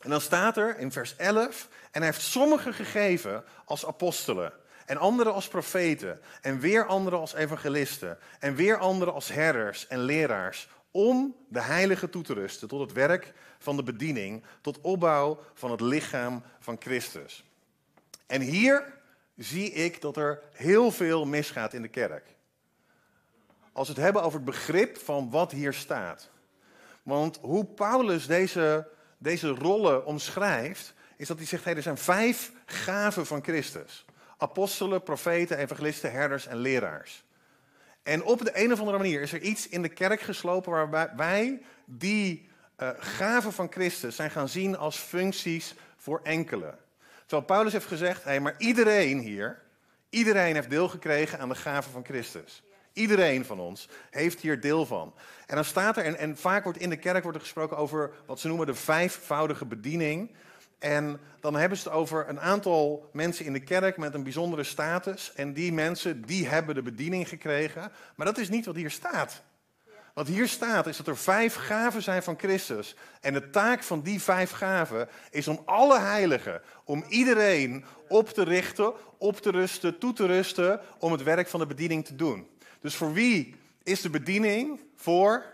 en 0.05 0.11
dan 0.11 0.21
staat 0.21 0.57
er 0.57 0.79
in 0.79 0.93
vers 0.93 1.17
11, 1.17 1.69
en 1.91 2.03
hij 2.03 2.11
heeft 2.11 2.23
sommigen 2.23 2.75
gegeven 2.75 3.45
als 3.65 3.87
apostelen, 3.87 4.53
en 4.87 4.97
anderen 4.97 5.33
als 5.33 5.49
profeten, 5.49 6.21
en 6.41 6.61
weer 6.61 6.87
anderen 6.87 7.19
als 7.19 7.35
evangelisten, 7.35 8.19
en 8.39 8.55
weer 8.55 8.79
anderen 8.79 9.15
als 9.15 9.29
herders 9.29 9.87
en 9.87 9.99
leraars, 9.99 10.69
om 10.91 11.37
de 11.49 11.61
heilige 11.61 12.11
toe 12.11 12.23
te 12.23 12.35
rusten 12.35 12.69
tot 12.69 12.81
het 12.81 12.93
werk 12.93 13.33
van 13.59 13.77
de 13.77 13.83
bediening, 13.83 14.45
tot 14.61 14.81
opbouw 14.81 15.41
van 15.55 15.71
het 15.71 15.81
lichaam 15.81 16.43
van 16.61 16.77
Christus. 16.81 17.45
En 18.27 18.41
hier 18.41 18.93
zie 19.37 19.73
ik 19.73 20.01
dat 20.01 20.17
er 20.17 20.43
heel 20.53 20.91
veel 20.91 21.27
misgaat 21.27 21.73
in 21.73 21.83
de 21.83 21.89
kerk. 21.89 22.34
Als 23.75 23.89
we 23.89 23.95
het 23.95 24.03
hebben 24.03 24.23
over 24.23 24.37
het 24.37 24.49
begrip 24.49 24.99
van 24.99 25.31
wat 25.31 25.53
hier 25.53 25.73
staat. 25.73 26.31
Want 27.03 27.39
hoe 27.41 27.65
Paulus 27.65 28.27
deze 28.27 28.93
deze 29.25 29.49
rollen 29.49 30.07
omschrijft, 30.07 30.95
is 31.17 31.29
dat 31.29 31.37
hij 31.37 31.47
zegt, 31.47 31.67
er 31.67 31.83
zijn 31.83 31.99
vijf 31.99 32.53
gaven 32.67 33.27
van 33.27 33.43
Christus. 33.43 34.05
Apostelen, 34.39 35.03
profeten, 35.03 35.59
evangelisten, 35.59 36.13
herders 36.13 36.47
en 36.47 36.57
leraars. 36.57 37.25
En 38.03 38.23
op 38.25 38.45
de 38.45 38.63
een 38.63 38.73
of 38.73 38.79
andere 38.79 38.99
manier 38.99 39.21
is 39.21 39.33
er 39.33 39.41
iets 39.41 39.69
in 39.69 39.83
de 39.83 39.89
kerk 39.89 40.21
geslopen 40.21 40.73
waarbij 40.73 41.13
wij 41.17 41.63
die 41.85 42.49
uh, 42.79 42.89
gaven 42.99 43.53
van 43.53 43.73
Christus 43.73 44.17
zijn 44.17 44.31
gaan 44.31 44.49
zien 44.49 44.77
als 44.77 44.97
functies 44.97 45.75
voor 45.97 46.21
enkelen. 46.23 46.79
Terwijl 47.21 47.47
Paulus 47.47 47.73
heeft 47.73 47.87
gezegd, 47.87 48.25
hey, 48.25 48.41
maar 48.41 48.55
iedereen 48.59 49.19
hier, 49.19 49.63
iedereen 50.11 50.55
heeft 50.55 50.71
deel 50.71 50.89
gekregen 50.89 51.39
aan 51.39 51.49
de 51.49 51.55
gaven 51.55 51.93
van 51.93 52.05
Christus. 52.05 52.63
Iedereen 52.95 53.45
van 53.45 53.61
ons 53.61 53.89
heeft 54.11 54.41
hier 54.41 54.61
deel 54.61 54.87
van. 54.87 55.15
En 55.47 55.55
dan 55.55 55.65
staat 55.65 55.97
er, 55.97 56.15
en, 56.15 56.37
vaak 56.37 56.65
wordt 56.65 56.79
in 56.79 56.91
de 56.91 56.97
kerk 56.97 57.23
wordt 57.23 57.39
er 57.39 57.45
gesproken 57.45 57.77
over 57.77 58.11
wat 58.27 58.41
ze 58.41 58.49
noemen 58.49 58.67
de 58.67 58.75
vijfvoudige 58.75 59.65
bediening. 59.65 60.31
En 60.79 61.21
dan 61.41 61.55
hebben 61.55 61.79
ze 61.79 61.89
het 61.89 61.99
over 61.99 62.29
een 62.29 62.41
aantal 62.41 63.11
mensen 63.13 63.45
in 63.45 63.53
de 63.53 63.61
kerk 63.61 63.97
met 63.97 64.15
een 64.15 64.23
bijzondere 64.23 64.65
status. 64.65 65.33
En 65.35 65.53
die 65.53 65.73
mensen, 65.73 66.23
die 66.23 66.49
hebben 66.49 66.75
de 66.75 66.83
bediening 66.83 67.29
gekregen. 67.29 67.93
Maar 68.15 68.27
dat 68.27 68.39
is 68.39 68.49
niet 68.49 68.67
wat 68.67 68.75
hier 68.75 68.91
staat. 68.91 69.43
Wat 70.15 70.27
hier 70.27 70.49
staat 70.49 70.87
is 70.87 70.97
dat 70.97 71.07
er 71.07 71.17
vijf 71.17 71.55
gaven 71.55 72.03
zijn 72.03 72.23
van 72.23 72.39
Christus. 72.39 72.97
En 73.21 73.33
de 73.33 73.51
taak 73.51 73.83
van 73.83 74.03
die 74.03 74.23
vijf 74.23 74.51
gaven 74.51 75.09
is 75.31 75.49
om 75.49 75.63
alle 75.65 75.99
heiligen, 75.99 76.63
om 76.85 77.05
iedereen 77.09 77.85
op 78.09 78.29
te 78.29 78.45
richten, 78.45 78.93
op 79.19 79.37
te 79.37 79.51
rusten, 79.51 79.99
toe 79.99 80.13
te 80.13 80.27
rusten, 80.27 80.81
om 80.99 81.13
het 81.13 81.23
werk 81.23 81.49
van 81.49 81.61
de 81.61 81.67
bediening 81.67 82.05
te 82.05 82.17
doen. 82.17 82.47
Dus 82.85 82.97
voor 82.97 83.13
wie 83.13 83.55
is 83.83 84.01
de 84.01 84.11
bediening? 84.11 84.81
Voor 84.97 85.45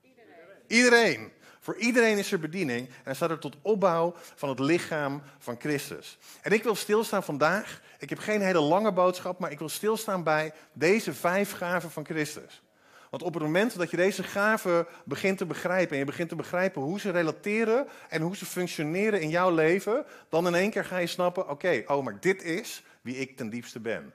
iedereen. 0.00 0.66
iedereen. 0.66 1.32
Voor 1.60 1.76
iedereen 1.76 2.18
is 2.18 2.32
er 2.32 2.40
bediening 2.40 2.88
en 3.04 3.16
staat 3.16 3.30
er 3.30 3.38
tot 3.38 3.56
opbouw 3.62 4.14
van 4.34 4.48
het 4.48 4.58
lichaam 4.58 5.22
van 5.38 5.56
Christus. 5.58 6.18
En 6.40 6.52
ik 6.52 6.62
wil 6.62 6.74
stilstaan 6.74 7.22
vandaag. 7.22 7.80
Ik 7.98 8.08
heb 8.08 8.18
geen 8.18 8.40
hele 8.40 8.60
lange 8.60 8.92
boodschap, 8.92 9.38
maar 9.38 9.50
ik 9.50 9.58
wil 9.58 9.68
stilstaan 9.68 10.22
bij 10.22 10.52
deze 10.72 11.14
vijf 11.14 11.52
gaven 11.52 11.90
van 11.90 12.04
Christus. 12.04 12.62
Want 13.10 13.22
op 13.22 13.34
het 13.34 13.42
moment 13.42 13.76
dat 13.76 13.90
je 13.90 13.96
deze 13.96 14.22
gaven 14.22 14.86
begint 15.04 15.38
te 15.38 15.46
begrijpen 15.46 15.92
en 15.92 15.98
je 15.98 16.04
begint 16.04 16.28
te 16.28 16.36
begrijpen 16.36 16.82
hoe 16.82 17.00
ze 17.00 17.10
relateren 17.10 17.86
en 18.08 18.22
hoe 18.22 18.36
ze 18.36 18.46
functioneren 18.46 19.20
in 19.20 19.28
jouw 19.28 19.54
leven, 19.54 20.04
dan 20.28 20.46
in 20.46 20.54
één 20.54 20.70
keer 20.70 20.84
ga 20.84 20.98
je 20.98 21.06
snappen: 21.06 21.48
oké, 21.48 21.82
oh, 21.86 22.04
maar 22.04 22.20
dit 22.20 22.42
is 22.42 22.82
wie 23.00 23.16
ik 23.16 23.36
ten 23.36 23.50
diepste 23.50 23.80
ben. 23.80 24.12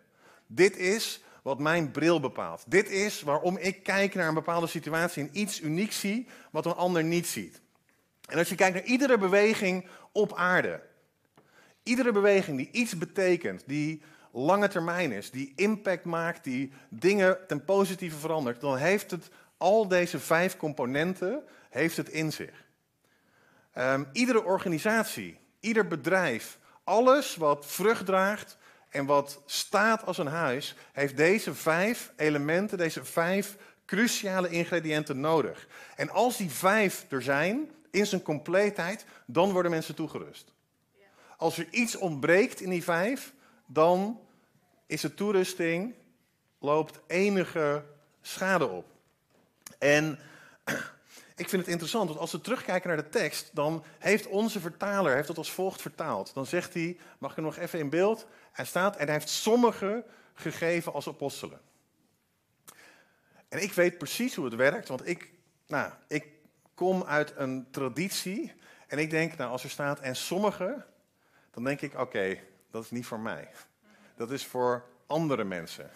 Dit 0.48 0.78
is 0.78 1.22
wat 1.48 1.60
mijn 1.60 1.92
bril 1.92 2.20
bepaalt. 2.20 2.64
Dit 2.68 2.90
is 2.90 3.22
waarom 3.22 3.58
ik 3.58 3.84
kijk 3.84 4.16
naar 4.16 4.28
een 4.28 4.34
bepaalde 4.34 4.68
situatie 4.68 5.24
en 5.24 5.40
iets 5.40 5.62
unieks 5.62 6.00
zie 6.00 6.28
wat 6.52 6.66
een 6.66 6.76
ander 6.76 7.04
niet 7.04 7.28
ziet. 7.28 7.62
En 8.26 8.38
als 8.38 8.50
je 8.50 8.56
kijkt 8.56 8.76
naar 8.76 8.84
iedere 8.84 9.18
beweging 9.18 9.88
op 10.12 10.34
aarde, 10.34 10.82
iedere 11.84 12.12
beweging 12.12 12.58
die 12.58 12.70
iets 12.72 12.98
betekent, 12.98 13.64
die 13.66 14.02
lange 14.32 14.68
termijn 14.68 15.12
is, 15.12 15.32
die 15.32 15.54
impact 15.56 16.04
maakt, 16.04 16.44
die 16.44 16.72
dingen 16.90 17.38
ten 17.48 17.66
positieve 17.66 18.18
verandert, 18.18 18.62
dan 18.62 18.78
heeft 18.78 19.12
het 19.12 19.30
al 19.58 19.88
deze 19.88 20.20
vijf 20.20 20.58
componenten 20.58 21.44
heeft 21.70 21.98
het 21.98 22.10
in 22.10 22.32
zich. 22.32 22.66
Um, 23.78 24.08
iedere 24.12 24.44
organisatie, 24.44 25.40
ieder 25.60 25.88
bedrijf, 25.88 26.60
alles 26.84 27.36
wat 27.36 27.66
vrucht 27.66 28.06
draagt 28.06 28.58
en 28.98 29.06
wat 29.06 29.42
staat 29.46 30.06
als 30.06 30.18
een 30.18 30.28
huis, 30.28 30.76
heeft 30.92 31.18
deze 31.18 31.54
vijf 31.54 32.12
elementen, 32.16 32.78
deze 32.78 33.06
vijf 33.06 33.56
cruciale 33.86 34.50
ingrediënten 34.50 35.20
nodig. 35.20 35.68
En 35.96 36.10
als 36.10 36.38
die 36.38 36.50
vijf 36.50 37.06
er 37.10 37.22
zijn, 37.22 37.72
in 37.92 38.06
zijn 38.06 38.22
compleetheid, 38.22 39.06
dan 39.26 39.52
worden 39.52 39.72
mensen 39.72 39.96
toegerust. 39.96 40.54
Als 41.38 41.58
er 41.58 41.68
iets 41.72 41.96
ontbreekt 41.96 42.62
in 42.62 42.70
die 42.70 42.84
vijf, 42.84 43.34
dan 43.66 44.20
is 44.86 45.02
de 45.02 45.14
toerusting, 45.14 45.94
loopt 46.60 47.00
enige 47.08 47.84
schade 48.22 48.68
op. 48.68 48.86
En 49.80 50.20
ik 51.38 51.50
vind 51.50 51.62
het 51.62 51.72
interessant, 51.72 52.08
want 52.08 52.20
als 52.20 52.32
we 52.32 52.42
terugkijken 52.42 52.88
naar 52.88 52.98
de 52.98 53.10
tekst, 53.10 53.50
dan 53.54 53.84
heeft 54.00 54.28
onze 54.28 54.60
vertaler 54.60 55.16
heeft 55.16 55.28
het 55.28 55.38
als 55.38 55.52
volgt 55.52 55.82
vertaald. 55.82 56.34
Dan 56.34 56.46
zegt 56.46 56.74
hij, 56.74 56.98
mag 57.18 57.30
ik 57.30 57.36
hem 57.36 57.46
nog 57.46 57.58
even 57.58 57.80
in 57.80 57.90
beeld? 57.90 58.28
Hij 58.52 58.66
staat, 58.66 58.96
en 58.96 59.06
hij 59.06 59.14
heeft 59.14 59.30
sommigen 59.30 60.04
gegeven 60.34 60.94
als 60.94 61.08
apostelen. 61.08 61.60
En 63.50 63.62
ik 63.62 63.74
weet 63.74 63.98
precies 63.98 64.36
hoe 64.36 64.46
het 64.46 64.56
werkt, 64.56 64.88
want 64.88 65.08
ik, 65.08 65.32
nou, 65.68 65.92
ik 66.08 66.28
kom 66.74 67.04
uit 67.04 67.34
een 67.36 67.68
traditie. 67.72 68.54
En 68.88 68.98
ik 68.98 69.10
denk, 69.10 69.38
nou, 69.38 69.52
als 69.52 69.64
er 69.64 69.70
staat 69.70 70.00
en 70.00 70.16
sommigen, 70.16 70.86
dan 71.52 71.64
denk 71.64 71.82
ik, 71.82 72.00
oké, 72.00 72.40
dat 72.72 72.84
is 72.84 72.92
niet 72.92 73.06
voor 73.06 73.20
mij 73.20 73.50
dat 74.18 74.32
is 74.32 74.46
voor 74.46 74.84
andere 75.08 75.44
mensen. 75.44 75.90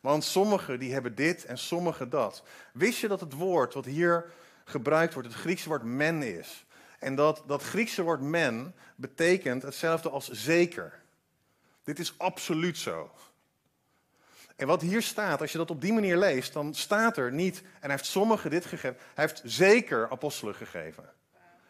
Want 0.00 0.24
sommigen 0.24 0.78
die 0.78 0.92
hebben 0.92 1.14
dit 1.14 1.44
en 1.44 1.58
sommigen 1.58 2.10
dat. 2.10 2.42
Wist 2.72 3.00
je 3.00 3.08
dat 3.08 3.20
het 3.20 3.32
woord 3.32 3.74
wat 3.74 3.84
hier 3.84 4.32
gebruikt 4.66 5.14
wordt, 5.14 5.28
het 5.28 5.38
Griekse 5.38 5.68
woord 5.68 5.82
men 5.82 6.22
is? 6.22 6.66
En 6.98 7.14
dat 7.14 7.42
dat 7.46 7.62
Griekse 7.62 8.02
woord 8.02 8.20
men 8.20 8.74
betekent 8.96 9.62
hetzelfde 9.62 10.10
als 10.10 10.30
zeker. 10.30 11.00
Dit 11.84 11.98
is 11.98 12.18
absoluut 12.18 12.78
zo. 12.78 13.10
En 14.56 14.66
wat 14.66 14.80
hier 14.80 15.02
staat, 15.02 15.40
als 15.40 15.52
je 15.52 15.58
dat 15.58 15.70
op 15.70 15.80
die 15.80 15.92
manier 15.92 16.16
leest, 16.16 16.52
dan 16.52 16.74
staat 16.74 17.16
er 17.16 17.32
niet, 17.32 17.58
en 17.58 17.80
hij 17.80 17.90
heeft 17.90 18.06
sommigen 18.06 18.50
dit 18.50 18.66
gegeven, 18.66 18.96
hij 19.14 19.24
heeft 19.24 19.42
zeker 19.44 20.10
apostelen 20.10 20.54
gegeven. 20.54 21.04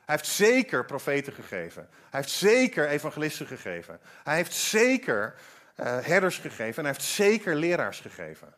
Hij 0.05 0.15
heeft 0.15 0.26
zeker 0.26 0.85
profeten 0.85 1.33
gegeven. 1.33 1.88
Hij 2.11 2.21
heeft 2.21 2.33
zeker 2.33 2.88
evangelisten 2.88 3.47
gegeven. 3.47 4.00
Hij 4.25 4.37
heeft 4.37 4.55
zeker 4.55 5.35
uh, 5.76 5.99
herders 6.00 6.38
gegeven 6.38 6.76
en 6.76 6.85
hij 6.85 6.93
heeft 6.93 7.15
zeker 7.15 7.55
leraars 7.55 8.00
gegeven. 8.00 8.55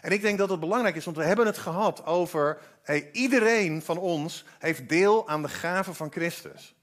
En 0.00 0.12
ik 0.12 0.20
denk 0.20 0.38
dat 0.38 0.50
het 0.50 0.60
belangrijk 0.60 0.96
is, 0.96 1.04
want 1.04 1.16
we 1.16 1.24
hebben 1.24 1.46
het 1.46 1.58
gehad 1.58 2.06
over 2.06 2.58
hey, 2.84 3.08
iedereen 3.12 3.82
van 3.82 3.98
ons 3.98 4.44
heeft 4.58 4.88
deel 4.88 5.28
aan 5.28 5.42
de 5.42 5.48
gave 5.48 5.94
van 5.94 6.12
Christus. 6.12 6.74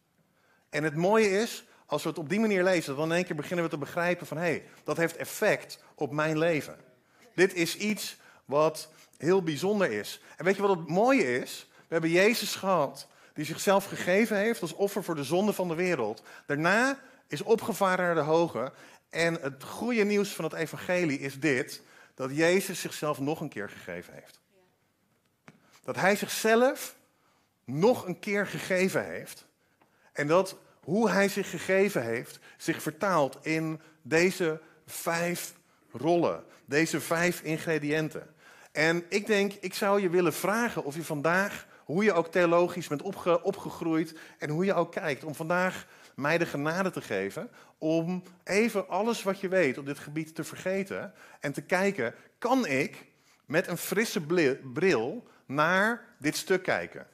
En 0.69 0.83
het 0.83 0.95
mooie 0.95 1.29
is, 1.29 1.65
als 1.85 2.03
we 2.03 2.09
het 2.09 2.17
op 2.17 2.29
die 2.29 2.39
manier 2.39 2.63
lezen, 2.63 2.95
dan 2.95 3.09
in 3.09 3.15
één 3.15 3.25
keer 3.25 3.35
beginnen 3.35 3.65
we 3.65 3.71
te 3.71 3.77
begrijpen 3.77 4.27
van 4.27 4.37
hé, 4.37 4.43
hey, 4.43 4.63
dat 4.83 4.97
heeft 4.97 5.15
effect 5.15 5.83
op 5.95 6.11
mijn 6.11 6.37
leven. 6.37 6.75
Dit 7.35 7.53
is 7.53 7.77
iets 7.77 8.17
wat 8.45 8.89
heel 9.17 9.43
bijzonder 9.43 9.91
is. 9.91 10.21
En 10.37 10.45
weet 10.45 10.55
je 10.55 10.61
wat 10.61 10.77
het 10.77 10.87
mooie 10.87 11.39
is? 11.39 11.67
We 11.75 11.93
hebben 11.93 12.09
Jezus 12.09 12.55
gehad, 12.55 13.07
die 13.33 13.45
zichzelf 13.45 13.85
gegeven 13.85 14.37
heeft 14.37 14.61
als 14.61 14.73
offer 14.73 15.03
voor 15.03 15.15
de 15.15 15.23
zonde 15.23 15.53
van 15.53 15.67
de 15.67 15.75
wereld. 15.75 16.23
Daarna 16.45 16.99
is 17.27 17.41
opgevaren 17.41 18.05
naar 18.05 18.15
de 18.15 18.21
hoge 18.21 18.73
en 19.09 19.33
het 19.41 19.63
goede 19.63 20.03
nieuws 20.03 20.29
van 20.29 20.43
het 20.43 20.53
evangelie 20.53 21.19
is 21.19 21.39
dit, 21.39 21.81
dat 22.15 22.35
Jezus 22.35 22.79
zichzelf 22.79 23.19
nog 23.19 23.41
een 23.41 23.49
keer 23.49 23.69
gegeven 23.69 24.13
heeft. 24.13 24.40
Dat 25.83 25.95
hij 25.95 26.15
zichzelf 26.15 26.95
nog 27.65 28.05
een 28.05 28.19
keer 28.19 28.47
gegeven 28.47 29.05
heeft. 29.05 29.45
En 30.13 30.27
dat 30.27 30.57
hoe 30.83 31.09
hij 31.09 31.29
zich 31.29 31.49
gegeven 31.49 32.03
heeft, 32.03 32.39
zich 32.57 32.81
vertaalt 32.81 33.37
in 33.41 33.81
deze 34.01 34.61
vijf 34.85 35.53
rollen, 35.91 36.43
deze 36.65 36.99
vijf 36.99 37.41
ingrediënten. 37.41 38.33
En 38.71 39.05
ik 39.09 39.25
denk, 39.27 39.53
ik 39.53 39.73
zou 39.73 40.01
je 40.01 40.09
willen 40.09 40.33
vragen 40.33 40.83
of 40.83 40.95
je 40.95 41.03
vandaag, 41.03 41.67
hoe 41.85 42.03
je 42.03 42.13
ook 42.13 42.31
theologisch 42.31 42.87
bent 42.87 43.01
opgegroeid 43.41 44.17
en 44.37 44.49
hoe 44.49 44.65
je 44.65 44.73
ook 44.73 44.91
kijkt, 44.91 45.23
om 45.23 45.35
vandaag 45.35 45.87
mij 46.15 46.37
de 46.37 46.45
genade 46.45 46.91
te 46.91 47.01
geven 47.01 47.49
om 47.77 48.23
even 48.43 48.87
alles 48.87 49.23
wat 49.23 49.39
je 49.39 49.47
weet 49.47 49.77
op 49.77 49.85
dit 49.85 49.99
gebied 49.99 50.35
te 50.35 50.43
vergeten 50.43 51.13
en 51.39 51.53
te 51.53 51.61
kijken, 51.61 52.13
kan 52.37 52.65
ik 52.67 53.05
met 53.45 53.67
een 53.67 53.77
frisse 53.77 54.21
bril 54.73 55.27
naar 55.53 56.05
dit 56.17 56.35
stuk 56.35 56.63
kijken? 56.63 57.07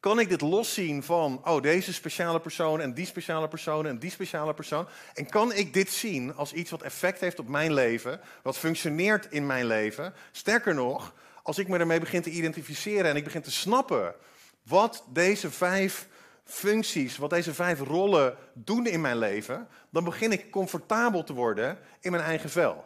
Kan 0.00 0.18
ik 0.18 0.28
dit 0.28 0.40
loszien 0.40 1.02
van, 1.02 1.40
oh, 1.44 1.62
deze 1.62 1.92
speciale 1.92 2.40
persoon 2.40 2.80
en 2.80 2.94
die 2.94 3.06
speciale 3.06 3.48
persoon 3.48 3.86
en 3.86 3.98
die 3.98 4.10
speciale 4.10 4.54
persoon? 4.54 4.88
En 5.14 5.28
kan 5.28 5.52
ik 5.52 5.74
dit 5.74 5.90
zien 5.90 6.34
als 6.34 6.52
iets 6.52 6.70
wat 6.70 6.82
effect 6.82 7.20
heeft 7.20 7.38
op 7.38 7.48
mijn 7.48 7.72
leven, 7.74 8.20
wat 8.42 8.58
functioneert 8.58 9.26
in 9.30 9.46
mijn 9.46 9.66
leven? 9.66 10.14
Sterker 10.32 10.74
nog, 10.74 11.14
als 11.42 11.58
ik 11.58 11.68
me 11.68 11.78
ermee 11.78 12.00
begin 12.00 12.22
te 12.22 12.30
identificeren 12.30 13.10
en 13.10 13.16
ik 13.16 13.24
begin 13.24 13.42
te 13.42 13.50
snappen 13.50 14.14
wat 14.62 15.04
deze 15.08 15.50
vijf 15.50 16.08
functies, 16.44 17.16
wat 17.16 17.30
deze 17.30 17.54
vijf 17.54 17.80
rollen 17.80 18.36
doen 18.54 18.86
in 18.86 19.00
mijn 19.00 19.18
leven, 19.18 19.68
dan 19.90 20.04
begin 20.04 20.32
ik 20.32 20.50
comfortabel 20.50 21.24
te 21.24 21.32
worden 21.32 21.78
in 22.00 22.10
mijn 22.10 22.24
eigen 22.24 22.50
vel. 22.50 22.84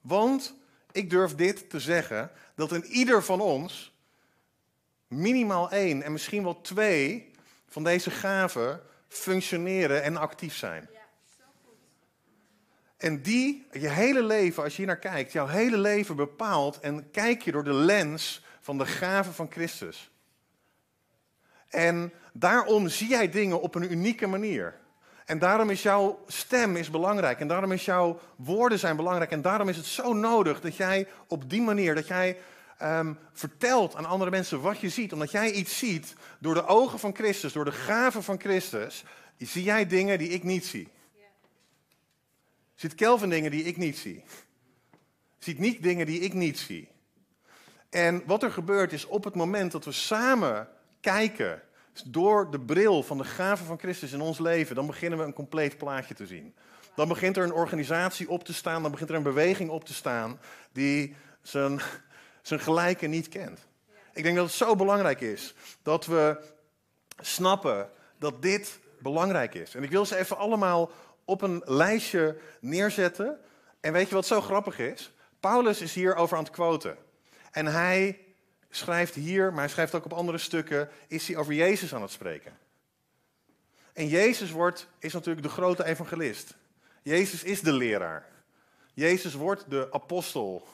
Want 0.00 0.54
ik 0.96 1.10
durf 1.10 1.34
dit 1.34 1.70
te 1.70 1.80
zeggen, 1.80 2.30
dat 2.54 2.72
in 2.72 2.84
ieder 2.84 3.24
van 3.24 3.40
ons 3.40 3.94
minimaal 5.08 5.70
één 5.70 6.02
en 6.02 6.12
misschien 6.12 6.42
wel 6.42 6.60
twee 6.60 7.30
van 7.68 7.84
deze 7.84 8.10
gaven 8.10 8.80
functioneren 9.08 10.02
en 10.02 10.16
actief 10.16 10.56
zijn. 10.56 10.88
En 12.96 13.22
die, 13.22 13.66
je 13.72 13.88
hele 13.88 14.22
leven, 14.22 14.62
als 14.62 14.72
je 14.72 14.78
hier 14.78 14.86
naar 14.86 14.98
kijkt, 14.98 15.32
jouw 15.32 15.46
hele 15.46 15.78
leven 15.78 16.16
bepaalt 16.16 16.80
en 16.80 17.10
kijk 17.10 17.42
je 17.42 17.52
door 17.52 17.64
de 17.64 17.72
lens 17.72 18.44
van 18.60 18.78
de 18.78 18.86
gaven 18.86 19.34
van 19.34 19.50
Christus. 19.50 20.10
En 21.68 22.12
daarom 22.32 22.88
zie 22.88 23.08
jij 23.08 23.30
dingen 23.30 23.60
op 23.60 23.74
een 23.74 23.92
unieke 23.92 24.26
manier. 24.26 24.74
En 25.26 25.38
daarom 25.38 25.70
is 25.70 25.82
jouw 25.82 26.24
stem 26.26 26.76
is 26.76 26.90
belangrijk. 26.90 27.40
En 27.40 27.48
daarom 27.48 27.72
is 27.72 27.84
jouw 27.84 28.20
woorden 28.36 28.78
zijn 28.78 28.96
belangrijk. 28.96 29.30
En 29.30 29.42
daarom 29.42 29.68
is 29.68 29.76
het 29.76 29.86
zo 29.86 30.12
nodig 30.12 30.60
dat 30.60 30.76
jij 30.76 31.08
op 31.28 31.50
die 31.50 31.62
manier, 31.62 31.94
dat 31.94 32.06
jij 32.06 32.38
ehm, 32.78 33.14
vertelt 33.32 33.94
aan 33.94 34.06
andere 34.06 34.30
mensen 34.30 34.60
wat 34.60 34.80
je 34.80 34.88
ziet, 34.88 35.12
omdat 35.12 35.30
jij 35.30 35.50
iets 35.50 35.78
ziet 35.78 36.14
door 36.38 36.54
de 36.54 36.66
ogen 36.66 36.98
van 36.98 37.14
Christus, 37.14 37.52
door 37.52 37.64
de 37.64 37.72
gaven 37.72 38.22
van 38.22 38.40
Christus, 38.40 39.04
zie 39.38 39.62
jij 39.62 39.86
dingen 39.86 40.18
die 40.18 40.28
ik 40.28 40.42
niet 40.42 40.66
zie. 40.66 40.88
Ziet 42.74 42.94
Kelvin 42.94 43.30
dingen 43.30 43.50
die 43.50 43.64
ik 43.64 43.76
niet 43.76 43.98
zie. 43.98 44.24
Ziet 45.38 45.58
niet 45.58 45.82
dingen 45.82 46.06
die 46.06 46.20
ik 46.20 46.32
niet 46.32 46.58
zie. 46.58 46.88
En 47.90 48.22
wat 48.26 48.42
er 48.42 48.52
gebeurt 48.52 48.92
is 48.92 49.06
op 49.06 49.24
het 49.24 49.34
moment 49.34 49.72
dat 49.72 49.84
we 49.84 49.92
samen 49.92 50.68
kijken 51.00 51.62
door 52.06 52.50
de 52.50 52.60
bril 52.60 53.02
van 53.02 53.18
de 53.18 53.24
gaven 53.24 53.66
van 53.66 53.78
Christus 53.78 54.12
in 54.12 54.20
ons 54.20 54.38
leven, 54.38 54.74
dan 54.74 54.86
beginnen 54.86 55.18
we 55.18 55.24
een 55.24 55.32
compleet 55.32 55.78
plaatje 55.78 56.14
te 56.14 56.26
zien. 56.26 56.54
Dan 56.94 57.08
begint 57.08 57.36
er 57.36 57.44
een 57.44 57.52
organisatie 57.52 58.28
op 58.28 58.44
te 58.44 58.54
staan, 58.54 58.82
dan 58.82 58.90
begint 58.90 59.10
er 59.10 59.16
een 59.16 59.22
beweging 59.22 59.70
op 59.70 59.84
te 59.84 59.94
staan 59.94 60.40
die 60.72 61.16
zijn, 61.42 61.80
zijn 62.42 62.60
gelijke 62.60 63.06
niet 63.06 63.28
kent. 63.28 63.60
Ik 64.12 64.22
denk 64.22 64.36
dat 64.36 64.46
het 64.46 64.54
zo 64.54 64.76
belangrijk 64.76 65.20
is 65.20 65.54
dat 65.82 66.06
we 66.06 66.40
snappen 67.20 67.90
dat 68.18 68.42
dit 68.42 68.78
belangrijk 68.98 69.54
is. 69.54 69.74
En 69.74 69.82
ik 69.82 69.90
wil 69.90 70.06
ze 70.06 70.16
even 70.16 70.36
allemaal 70.36 70.90
op 71.24 71.42
een 71.42 71.62
lijstje 71.64 72.36
neerzetten. 72.60 73.38
En 73.80 73.92
weet 73.92 74.08
je 74.08 74.14
wat 74.14 74.26
zo 74.26 74.40
grappig 74.40 74.78
is? 74.78 75.12
Paulus 75.40 75.80
is 75.80 75.94
hier 75.94 76.14
over 76.14 76.36
aan 76.36 76.42
het 76.42 76.52
quoten. 76.52 76.96
En 77.50 77.66
hij 77.66 78.25
schrijft 78.76 79.14
hier, 79.14 79.50
maar 79.50 79.60
hij 79.60 79.68
schrijft 79.68 79.94
ook 79.94 80.04
op 80.04 80.12
andere 80.12 80.38
stukken, 80.38 80.88
is 81.06 81.28
hij 81.28 81.36
over 81.36 81.52
Jezus 81.52 81.94
aan 81.94 82.02
het 82.02 82.10
spreken. 82.10 82.58
En 83.92 84.08
Jezus 84.08 84.50
wordt, 84.50 84.88
is 84.98 85.12
natuurlijk 85.12 85.46
de 85.46 85.52
grote 85.52 85.84
evangelist. 85.84 86.54
Jezus 87.02 87.42
is 87.42 87.60
de 87.60 87.72
leraar. 87.72 88.26
Jezus 88.94 89.34
wordt 89.34 89.70
de 89.70 89.88
apostel 89.90 90.68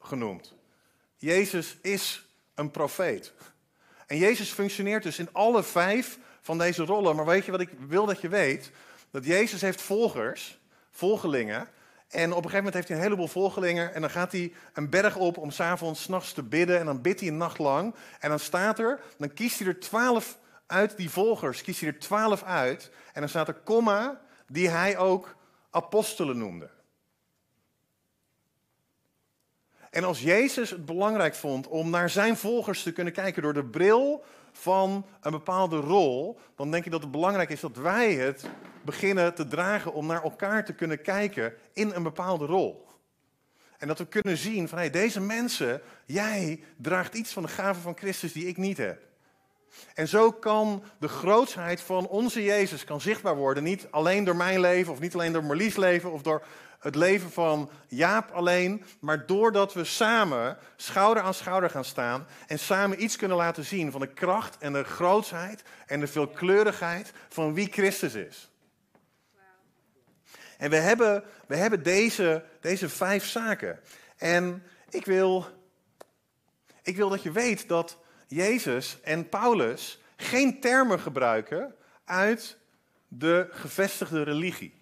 genoemd. 0.00 0.54
Jezus 1.16 1.76
is 1.82 2.26
een 2.54 2.70
profeet. 2.70 3.32
En 4.06 4.18
Jezus 4.18 4.50
functioneert 4.50 5.02
dus 5.02 5.18
in 5.18 5.32
alle 5.32 5.62
vijf 5.62 6.18
van 6.40 6.58
deze 6.58 6.84
rollen. 6.84 7.16
Maar 7.16 7.26
weet 7.26 7.44
je 7.44 7.50
wat 7.50 7.60
ik 7.60 7.70
wil 7.86 8.06
dat 8.06 8.20
je 8.20 8.28
weet? 8.28 8.70
Dat 9.10 9.24
Jezus 9.24 9.60
heeft 9.60 9.80
volgers, 9.80 10.58
volgelingen. 10.90 11.68
En 12.08 12.30
op 12.30 12.36
een 12.36 12.50
gegeven 12.50 12.56
moment 12.56 12.74
heeft 12.74 12.88
hij 12.88 12.96
een 12.96 13.02
heleboel 13.02 13.26
volgelingen. 13.26 13.94
En 13.94 14.00
dan 14.00 14.10
gaat 14.10 14.32
hij 14.32 14.52
een 14.72 14.90
berg 14.90 15.16
op 15.16 15.36
om 15.36 15.50
s'avonds, 15.50 16.02
s'nachts 16.02 16.32
te 16.32 16.42
bidden. 16.42 16.78
En 16.78 16.86
dan 16.86 17.00
bidt 17.00 17.20
hij 17.20 17.28
een 17.28 17.36
nacht 17.36 17.58
lang. 17.58 17.94
En 18.20 18.28
dan 18.28 18.38
staat 18.38 18.78
er, 18.78 19.00
dan 19.18 19.32
kiest 19.32 19.58
hij 19.58 19.68
er 19.68 19.80
twaalf 19.80 20.38
uit 20.66 20.96
die 20.96 21.10
volgers, 21.10 21.62
kiest 21.62 21.80
hij 21.80 21.88
er 21.88 21.98
twaalf 21.98 22.42
uit. 22.42 22.90
En 23.12 23.20
dan 23.20 23.28
staat 23.28 23.48
er 23.48 23.54
komma, 23.54 24.20
die 24.46 24.68
hij 24.68 24.98
ook 24.98 25.36
apostelen 25.70 26.38
noemde. 26.38 26.70
En 29.90 30.04
als 30.04 30.20
Jezus 30.20 30.70
het 30.70 30.84
belangrijk 30.84 31.34
vond 31.34 31.66
om 31.66 31.90
naar 31.90 32.10
zijn 32.10 32.36
volgers 32.36 32.82
te 32.82 32.92
kunnen 32.92 33.12
kijken 33.12 33.42
door 33.42 33.54
de 33.54 33.64
bril 33.64 34.24
van 34.58 35.06
een 35.20 35.30
bepaalde 35.30 35.76
rol, 35.76 36.38
dan 36.56 36.70
denk 36.70 36.84
ik 36.84 36.90
dat 36.90 37.02
het 37.02 37.10
belangrijk 37.10 37.50
is 37.50 37.60
dat 37.60 37.76
wij 37.76 38.14
het 38.14 38.44
beginnen 38.84 39.34
te 39.34 39.46
dragen 39.46 39.92
om 39.92 40.06
naar 40.06 40.22
elkaar 40.22 40.64
te 40.64 40.74
kunnen 40.74 41.02
kijken 41.02 41.54
in 41.72 41.90
een 41.94 42.02
bepaalde 42.02 42.46
rol. 42.46 42.86
En 43.78 43.88
dat 43.88 43.98
we 43.98 44.06
kunnen 44.06 44.36
zien 44.36 44.68
van 44.68 44.78
hey, 44.78 44.90
deze 44.90 45.20
mensen, 45.20 45.80
jij 46.06 46.60
draagt 46.76 47.14
iets 47.14 47.32
van 47.32 47.42
de 47.42 47.48
gave 47.48 47.80
van 47.80 47.96
Christus 47.96 48.32
die 48.32 48.46
ik 48.46 48.56
niet 48.56 48.76
heb. 48.76 49.07
En 49.94 50.08
zo 50.08 50.32
kan 50.32 50.82
de 50.98 51.08
grootsheid 51.08 51.80
van 51.80 52.06
onze 52.06 52.44
Jezus 52.44 52.84
kan 52.84 53.00
zichtbaar 53.00 53.36
worden. 53.36 53.62
Niet 53.62 53.86
alleen 53.90 54.24
door 54.24 54.36
mijn 54.36 54.60
leven, 54.60 54.92
of 54.92 55.00
niet 55.00 55.14
alleen 55.14 55.32
door 55.32 55.44
Marlies 55.44 55.76
leven, 55.76 56.12
of 56.12 56.22
door 56.22 56.42
het 56.78 56.94
leven 56.94 57.30
van 57.30 57.70
Jaap 57.88 58.30
alleen. 58.30 58.84
Maar 59.00 59.26
doordat 59.26 59.72
we 59.74 59.84
samen 59.84 60.58
schouder 60.76 61.22
aan 61.22 61.34
schouder 61.34 61.70
gaan 61.70 61.84
staan. 61.84 62.26
En 62.46 62.58
samen 62.58 63.02
iets 63.02 63.16
kunnen 63.16 63.36
laten 63.36 63.64
zien 63.64 63.90
van 63.90 64.00
de 64.00 64.12
kracht 64.12 64.58
en 64.58 64.72
de 64.72 64.84
grootsheid 64.84 65.62
en 65.86 66.00
de 66.00 66.06
veelkleurigheid 66.06 67.12
van 67.28 67.54
wie 67.54 67.68
Christus 67.72 68.14
is. 68.14 68.50
En 70.58 70.70
we 70.70 70.76
hebben, 70.76 71.24
we 71.46 71.56
hebben 71.56 71.82
deze, 71.82 72.44
deze 72.60 72.88
vijf 72.88 73.24
zaken. 73.24 73.80
En 74.16 74.62
ik 74.90 75.04
wil, 75.04 75.46
ik 76.82 76.96
wil 76.96 77.08
dat 77.08 77.22
je 77.22 77.32
weet 77.32 77.68
dat 77.68 77.98
Jezus 78.28 78.98
en 79.02 79.28
Paulus 79.28 80.00
geen 80.16 80.60
termen 80.60 81.00
gebruiken 81.00 81.74
uit 82.04 82.56
de 83.08 83.48
gevestigde 83.50 84.22
religie. 84.22 84.74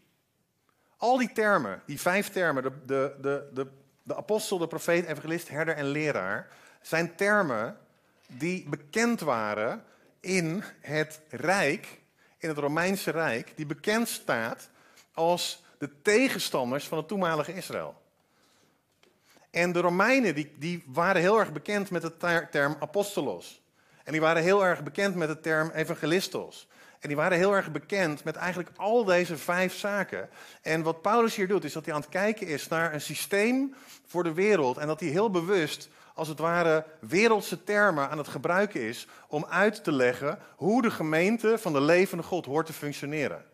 Al 0.96 1.16
die 1.16 1.32
termen, 1.32 1.82
die 1.86 2.00
vijf 2.00 2.28
termen, 2.28 2.62
de, 2.62 2.72
de, 2.86 3.16
de, 3.20 3.48
de, 3.52 3.66
de 4.02 4.16
apostel, 4.16 4.58
de 4.58 4.66
profeet, 4.66 5.06
evangelist, 5.06 5.48
herder 5.48 5.74
en 5.74 5.86
leraar, 5.86 6.48
zijn 6.80 7.16
termen 7.16 7.78
die 8.26 8.68
bekend 8.68 9.20
waren 9.20 9.84
in 10.20 10.62
het 10.80 11.20
Rijk, 11.28 12.00
in 12.38 12.48
het 12.48 12.58
Romeinse 12.58 13.10
Rijk, 13.10 13.52
die 13.56 13.66
bekend 13.66 14.08
staat 14.08 14.70
als 15.12 15.64
de 15.78 16.02
tegenstanders 16.02 16.88
van 16.88 16.98
het 16.98 17.08
toenmalige 17.08 17.54
Israël. 17.54 18.04
En 19.56 19.72
de 19.72 19.80
Romeinen 19.80 20.34
die, 20.34 20.52
die 20.58 20.84
waren 20.86 21.20
heel 21.20 21.38
erg 21.38 21.52
bekend 21.52 21.90
met 21.90 22.02
de 22.02 22.46
term 22.50 22.76
apostolos. 22.80 23.62
En 24.04 24.12
die 24.12 24.20
waren 24.20 24.42
heel 24.42 24.64
erg 24.64 24.82
bekend 24.82 25.14
met 25.14 25.28
de 25.28 25.40
term 25.40 25.70
evangelistos. 25.70 26.68
En 27.00 27.08
die 27.08 27.16
waren 27.16 27.38
heel 27.38 27.54
erg 27.54 27.72
bekend 27.72 28.24
met 28.24 28.36
eigenlijk 28.36 28.70
al 28.76 29.04
deze 29.04 29.36
vijf 29.36 29.74
zaken. 29.74 30.28
En 30.62 30.82
wat 30.82 31.02
Paulus 31.02 31.36
hier 31.36 31.48
doet, 31.48 31.64
is 31.64 31.72
dat 31.72 31.84
hij 31.84 31.94
aan 31.94 32.00
het 32.00 32.10
kijken 32.10 32.46
is 32.46 32.68
naar 32.68 32.94
een 32.94 33.00
systeem 33.00 33.74
voor 34.06 34.22
de 34.22 34.32
wereld. 34.32 34.76
En 34.76 34.86
dat 34.86 35.00
hij 35.00 35.08
heel 35.08 35.30
bewust, 35.30 35.88
als 36.14 36.28
het 36.28 36.38
ware, 36.38 36.84
wereldse 37.00 37.64
termen 37.64 38.10
aan 38.10 38.18
het 38.18 38.28
gebruiken 38.28 38.80
is 38.80 39.06
om 39.28 39.46
uit 39.48 39.84
te 39.84 39.92
leggen 39.92 40.38
hoe 40.56 40.82
de 40.82 40.90
gemeente 40.90 41.58
van 41.58 41.72
de 41.72 41.80
levende 41.80 42.22
God 42.22 42.46
hoort 42.46 42.66
te 42.66 42.72
functioneren. 42.72 43.44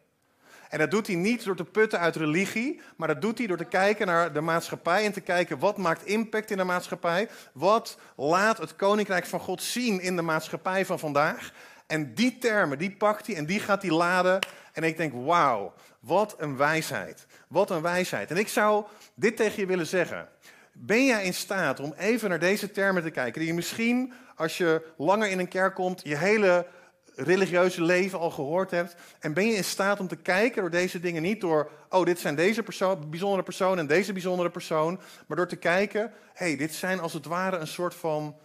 En 0.73 0.79
dat 0.79 0.91
doet 0.91 1.07
hij 1.07 1.17
niet 1.17 1.45
door 1.45 1.57
te 1.57 1.65
putten 1.65 1.99
uit 1.99 2.17
religie, 2.17 2.81
maar 2.97 3.09
dat 3.09 3.21
doet 3.21 3.39
hij 3.39 3.47
door 3.47 3.57
te 3.57 3.65
kijken 3.65 4.07
naar 4.07 4.33
de 4.33 4.41
maatschappij 4.41 5.05
en 5.05 5.13
te 5.13 5.21
kijken 5.21 5.59
wat 5.59 5.77
maakt 5.77 6.05
impact 6.05 6.51
in 6.51 6.57
de 6.57 6.65
maatschappij. 6.65 7.29
Wat 7.53 7.99
laat 8.17 8.59
het 8.59 8.77
koninkrijk 8.77 9.27
van 9.27 9.41
God 9.41 9.63
zien 9.63 10.01
in 10.01 10.17
de 10.17 10.23
maatschappij 10.23 10.87
van 10.87 10.99
vandaag. 10.99 11.53
En 11.87 12.15
die 12.15 12.39
termen, 12.39 12.79
die 12.79 12.91
pakt 12.91 13.27
hij 13.27 13.37
en 13.37 13.47
die 13.47 13.61
gaat 13.61 13.83
hij 13.83 13.91
laden. 13.91 14.39
En 14.73 14.83
ik 14.83 14.97
denk, 14.97 15.13
wauw, 15.13 15.73
wat 16.01 16.35
een 16.39 16.57
wijsheid. 16.57 17.27
Wat 17.49 17.71
een 17.71 17.83
wijsheid. 17.83 18.31
En 18.31 18.37
ik 18.37 18.49
zou 18.49 18.85
dit 19.15 19.37
tegen 19.37 19.61
je 19.61 19.67
willen 19.67 19.87
zeggen. 19.87 20.29
Ben 20.73 21.05
jij 21.05 21.25
in 21.25 21.35
staat 21.35 21.81
om 21.81 21.95
even 21.99 22.29
naar 22.29 22.39
deze 22.39 22.71
termen 22.71 23.03
te 23.03 23.11
kijken, 23.11 23.41
die 23.41 23.49
je 23.49 23.55
misschien, 23.55 24.13
als 24.37 24.59
je 24.59 24.87
langer 24.97 25.29
in 25.29 25.39
een 25.39 25.49
kerk 25.49 25.75
komt, 25.75 26.01
je 26.05 26.17
hele 26.17 26.67
religieuze 27.15 27.83
leven 27.83 28.19
al 28.19 28.31
gehoord 28.31 28.71
hebt? 28.71 28.95
En 29.19 29.33
ben 29.33 29.47
je 29.47 29.55
in 29.55 29.65
staat 29.65 30.01
om 30.01 30.09
te 30.09 30.17
kijken 30.17 30.61
door 30.61 30.71
deze 30.71 31.01
dingen 31.01 31.23
niet 31.23 31.41
door, 31.41 31.71
oh, 31.89 32.05
dit 32.05 32.19
zijn 32.19 32.35
deze 32.35 32.63
persoon, 32.63 33.11
bijzondere 33.11 33.43
persoon 33.43 33.79
en 33.79 33.87
deze 33.87 34.13
bijzondere 34.13 34.51
persoon, 34.51 35.01
maar 35.27 35.37
door 35.37 35.49
te 35.49 35.57
kijken, 35.57 36.13
hey, 36.33 36.57
dit 36.57 36.75
zijn 36.75 37.01
als 37.01 37.13
het 37.13 37.25
ware 37.25 37.57
een 37.57 37.67
soort 37.67 37.95
van 37.95 38.37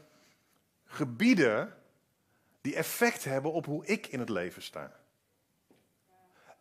gebieden 0.85 1.73
die 2.61 2.75
effect 2.75 3.23
hebben 3.23 3.53
op 3.53 3.65
hoe 3.65 3.85
ik 3.85 4.07
in 4.07 4.19
het 4.19 4.29
leven 4.29 4.61
sta. 4.61 4.91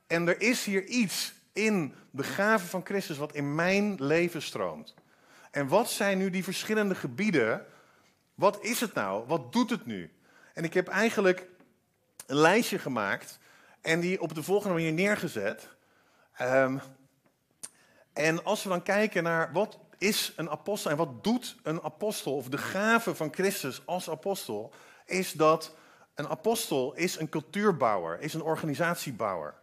En 0.06 0.28
er 0.28 0.40
is 0.40 0.64
hier 0.64 0.84
iets 0.84 1.34
in 1.52 1.94
de 2.10 2.22
gave 2.22 2.66
van 2.66 2.84
Christus 2.84 3.16
wat 3.16 3.34
in 3.34 3.54
mijn 3.54 3.94
leven 3.98 4.42
stroomt. 4.42 4.94
En 5.50 5.68
wat 5.68 5.90
zijn 5.90 6.18
nu 6.18 6.30
die 6.30 6.44
verschillende 6.44 6.94
gebieden? 6.94 7.66
Wat 8.34 8.64
is 8.64 8.80
het 8.80 8.94
nou? 8.94 9.26
Wat 9.26 9.52
doet 9.52 9.70
het 9.70 9.86
nu? 9.86 10.12
En 10.54 10.64
ik 10.64 10.74
heb 10.74 10.88
eigenlijk 10.88 11.46
een 12.26 12.36
lijstje 12.36 12.78
gemaakt 12.78 13.38
en 13.80 14.00
die 14.00 14.20
op 14.20 14.34
de 14.34 14.42
volgende 14.42 14.74
manier 14.74 14.92
neergezet. 14.92 15.68
Um, 16.40 16.80
en 18.12 18.44
als 18.44 18.62
we 18.62 18.68
dan 18.68 18.82
kijken 18.82 19.22
naar 19.22 19.52
wat 19.52 19.78
is 19.98 20.32
een 20.36 20.50
apostel 20.50 20.90
en 20.90 20.96
wat 20.96 21.24
doet 21.24 21.56
een 21.62 21.82
apostel, 21.82 22.36
of 22.36 22.48
de 22.48 22.58
gave 22.58 23.14
van 23.14 23.32
Christus 23.34 23.82
als 23.84 24.10
apostel, 24.10 24.72
is 25.04 25.32
dat 25.32 25.74
een 26.14 26.28
apostel 26.28 26.94
is 26.94 27.18
een 27.18 27.28
cultuurbouwer, 27.28 28.20
is 28.20 28.34
een 28.34 28.42
organisatiebouwer. 28.42 29.54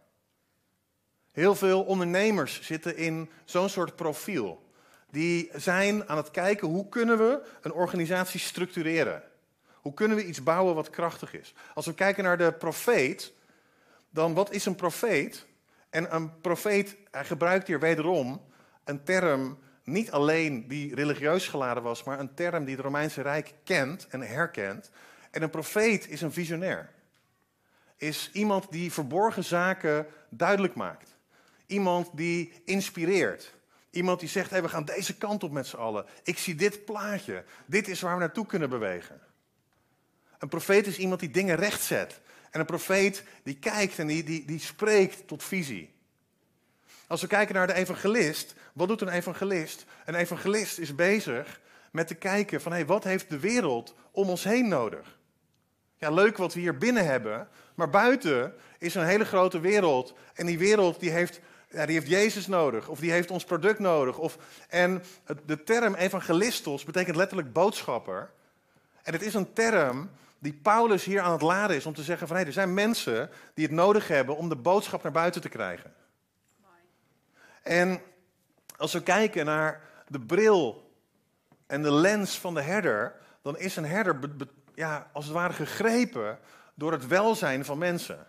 Heel 1.32 1.54
veel 1.54 1.82
ondernemers 1.82 2.62
zitten 2.62 2.96
in 2.96 3.30
zo'n 3.44 3.68
soort 3.68 3.96
profiel. 3.96 4.72
Die 5.10 5.50
zijn 5.54 6.08
aan 6.08 6.16
het 6.16 6.30
kijken 6.30 6.68
hoe 6.68 6.88
kunnen 6.88 7.18
we 7.18 7.42
een 7.60 7.72
organisatie 7.72 8.40
structureren. 8.40 9.22
Hoe 9.84 9.94
kunnen 9.94 10.16
we 10.16 10.26
iets 10.26 10.42
bouwen 10.42 10.74
wat 10.74 10.90
krachtig 10.90 11.34
is? 11.34 11.54
Als 11.74 11.86
we 11.86 11.94
kijken 11.94 12.24
naar 12.24 12.38
de 12.38 12.52
profeet, 12.52 13.32
dan 14.10 14.34
wat 14.34 14.52
is 14.52 14.66
een 14.66 14.74
profeet? 14.74 15.46
En 15.90 16.14
een 16.14 16.40
profeet, 16.40 16.96
hij 17.10 17.24
gebruikt 17.24 17.66
hier 17.66 17.80
wederom 17.80 18.44
een 18.84 19.02
term 19.02 19.58
niet 19.82 20.10
alleen 20.10 20.68
die 20.68 20.94
religieus 20.94 21.48
geladen 21.48 21.82
was, 21.82 22.04
maar 22.04 22.20
een 22.20 22.34
term 22.34 22.64
die 22.64 22.74
het 22.74 22.84
Romeinse 22.84 23.22
Rijk 23.22 23.54
kent 23.64 24.06
en 24.08 24.20
herkent. 24.20 24.90
En 25.30 25.42
een 25.42 25.50
profeet 25.50 26.08
is 26.08 26.20
een 26.20 26.32
visionair. 26.32 26.90
Is 27.96 28.30
iemand 28.32 28.70
die 28.70 28.92
verborgen 28.92 29.44
zaken 29.44 30.06
duidelijk 30.28 30.74
maakt. 30.74 31.16
Iemand 31.66 32.10
die 32.12 32.52
inspireert. 32.64 33.54
Iemand 33.90 34.20
die 34.20 34.28
zegt, 34.28 34.50
hey, 34.50 34.62
we 34.62 34.68
gaan 34.68 34.84
deze 34.84 35.16
kant 35.16 35.42
op 35.42 35.50
met 35.50 35.66
z'n 35.66 35.76
allen. 35.76 36.06
Ik 36.22 36.38
zie 36.38 36.54
dit 36.54 36.84
plaatje. 36.84 37.44
Dit 37.66 37.88
is 37.88 38.00
waar 38.00 38.14
we 38.14 38.20
naartoe 38.20 38.46
kunnen 38.46 38.70
bewegen. 38.70 39.20
Een 40.44 40.50
profeet 40.50 40.86
is 40.86 40.98
iemand 40.98 41.20
die 41.20 41.30
dingen 41.30 41.56
rechtzet. 41.56 42.20
En 42.50 42.60
een 42.60 42.66
profeet 42.66 43.22
die 43.42 43.58
kijkt 43.58 43.98
en 43.98 44.06
die, 44.06 44.24
die, 44.24 44.44
die 44.44 44.58
spreekt 44.58 45.26
tot 45.26 45.44
visie. 45.44 45.94
Als 47.06 47.20
we 47.20 47.26
kijken 47.26 47.54
naar 47.54 47.66
de 47.66 47.74
evangelist, 47.74 48.54
wat 48.72 48.88
doet 48.88 49.00
een 49.00 49.08
evangelist? 49.08 49.84
Een 50.04 50.14
evangelist 50.14 50.78
is 50.78 50.94
bezig 50.94 51.60
met 51.90 52.06
te 52.06 52.14
kijken 52.14 52.60
van 52.60 52.72
hey, 52.72 52.86
wat 52.86 53.04
heeft 53.04 53.30
de 53.30 53.38
wereld 53.38 53.94
om 54.10 54.28
ons 54.28 54.44
heen 54.44 54.68
nodig? 54.68 55.18
Ja, 55.96 56.10
leuk 56.10 56.36
wat 56.36 56.54
we 56.54 56.60
hier 56.60 56.78
binnen 56.78 57.06
hebben, 57.06 57.48
maar 57.74 57.90
buiten 57.90 58.54
is 58.78 58.94
een 58.94 59.06
hele 59.06 59.24
grote 59.24 59.60
wereld. 59.60 60.14
En 60.34 60.46
die 60.46 60.58
wereld 60.58 61.00
die 61.00 61.10
heeft, 61.10 61.40
ja, 61.70 61.86
die 61.86 61.94
heeft 61.94 62.10
Jezus 62.10 62.46
nodig, 62.46 62.88
of 62.88 62.98
die 62.98 63.10
heeft 63.10 63.30
ons 63.30 63.44
product 63.44 63.78
nodig. 63.78 64.18
Of, 64.18 64.38
en 64.68 65.02
de 65.46 65.62
term 65.62 65.94
evangelistos 65.94 66.84
betekent 66.84 67.16
letterlijk 67.16 67.52
boodschapper. 67.52 68.30
En 69.02 69.12
het 69.12 69.22
is 69.22 69.34
een 69.34 69.52
term 69.52 70.10
die 70.38 70.52
Paulus 70.62 71.04
hier 71.04 71.20
aan 71.20 71.32
het 71.32 71.42
laden 71.42 71.76
is 71.76 71.86
om 71.86 71.94
te 71.94 72.02
zeggen 72.02 72.26
van 72.26 72.36
hey, 72.36 72.46
er 72.46 72.52
zijn 72.52 72.74
mensen 72.74 73.30
die 73.54 73.64
het 73.66 73.74
nodig 73.74 74.08
hebben 74.08 74.36
om 74.36 74.48
de 74.48 74.56
boodschap 74.56 75.02
naar 75.02 75.12
buiten 75.12 75.40
te 75.40 75.48
krijgen. 75.48 75.94
En 77.62 78.00
als 78.76 78.92
we 78.92 79.02
kijken 79.02 79.44
naar 79.44 79.80
de 80.08 80.20
bril 80.20 80.90
en 81.66 81.82
de 81.82 81.92
lens 81.92 82.38
van 82.38 82.54
de 82.54 82.62
herder, 82.62 83.14
dan 83.42 83.58
is 83.58 83.76
een 83.76 83.86
herder 83.86 84.18
ja, 84.74 85.10
als 85.12 85.24
het 85.24 85.34
ware 85.34 85.52
gegrepen 85.52 86.38
door 86.74 86.92
het 86.92 87.06
welzijn 87.06 87.64
van 87.64 87.78
mensen. 87.78 88.26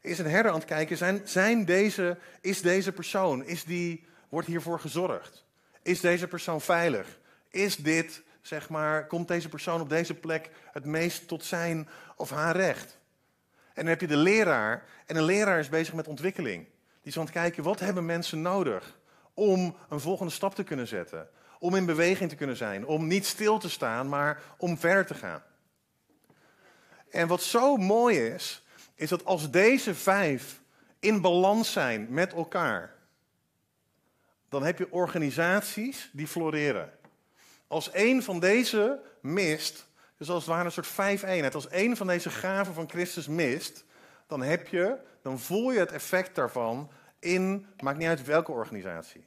Is 0.00 0.18
een 0.18 0.26
herder 0.26 0.50
aan 0.52 0.58
het 0.58 0.66
kijken, 0.66 0.96
zijn, 0.96 1.20
zijn 1.24 1.64
deze, 1.64 2.18
is 2.40 2.62
deze 2.62 2.92
persoon, 2.92 3.44
is 3.44 3.64
die, 3.64 4.06
wordt 4.28 4.48
hiervoor 4.48 4.80
gezorgd? 4.80 5.44
Is 5.82 6.00
deze 6.00 6.28
persoon 6.28 6.60
veilig? 6.60 7.18
Is 7.48 7.76
dit, 7.76 8.22
zeg 8.46 8.68
maar, 8.68 9.06
komt 9.06 9.28
deze 9.28 9.48
persoon 9.48 9.80
op 9.80 9.88
deze 9.88 10.14
plek 10.14 10.50
het 10.72 10.84
meest 10.84 11.28
tot 11.28 11.44
zijn 11.44 11.88
of 12.16 12.30
haar 12.30 12.56
recht? 12.56 12.98
En 13.66 13.82
dan 13.82 13.86
heb 13.86 14.00
je 14.00 14.06
de 14.06 14.16
leraar, 14.16 14.84
en 15.06 15.16
een 15.16 15.24
leraar 15.24 15.58
is 15.58 15.68
bezig 15.68 15.94
met 15.94 16.08
ontwikkeling. 16.08 16.64
Die 16.64 17.12
is 17.12 17.18
aan 17.18 17.24
het 17.24 17.32
kijken, 17.32 17.62
wat 17.62 17.80
hebben 17.80 18.06
mensen 18.06 18.42
nodig 18.42 18.98
om 19.34 19.76
een 19.88 20.00
volgende 20.00 20.32
stap 20.32 20.54
te 20.54 20.62
kunnen 20.62 20.86
zetten? 20.86 21.28
Om 21.58 21.74
in 21.74 21.86
beweging 21.86 22.30
te 22.30 22.36
kunnen 22.36 22.56
zijn, 22.56 22.86
om 22.86 23.06
niet 23.06 23.26
stil 23.26 23.58
te 23.58 23.70
staan, 23.70 24.08
maar 24.08 24.42
om 24.56 24.78
verder 24.78 25.06
te 25.06 25.14
gaan. 25.14 25.42
En 27.10 27.28
wat 27.28 27.42
zo 27.42 27.76
mooi 27.76 28.18
is, 28.18 28.66
is 28.94 29.08
dat 29.08 29.24
als 29.24 29.50
deze 29.50 29.94
vijf 29.94 30.60
in 30.98 31.20
balans 31.20 31.72
zijn 31.72 32.06
met 32.10 32.32
elkaar, 32.32 32.94
dan 34.48 34.64
heb 34.64 34.78
je 34.78 34.92
organisaties 34.92 36.10
die 36.12 36.26
floreren. 36.26 36.92
Als 37.74 37.90
één 37.90 38.22
van 38.22 38.40
deze 38.40 39.00
mist, 39.20 39.86
dus 40.16 40.30
als 40.30 40.44
het 40.44 40.52
ware 40.52 40.64
een 40.64 40.72
soort 40.72 40.86
vijf-eenheid, 40.86 41.54
als 41.54 41.68
één 41.68 41.96
van 41.96 42.06
deze 42.06 42.30
gaven 42.30 42.74
van 42.74 42.88
Christus 42.88 43.26
mist, 43.26 43.84
dan 44.26 44.42
heb 44.42 44.68
je, 44.68 44.96
dan 45.22 45.38
voel 45.38 45.70
je 45.72 45.78
het 45.78 45.92
effect 45.92 46.34
daarvan 46.34 46.90
in, 47.18 47.66
maakt 47.80 47.98
niet 47.98 48.08
uit 48.08 48.24
welke 48.24 48.52
organisatie. 48.52 49.24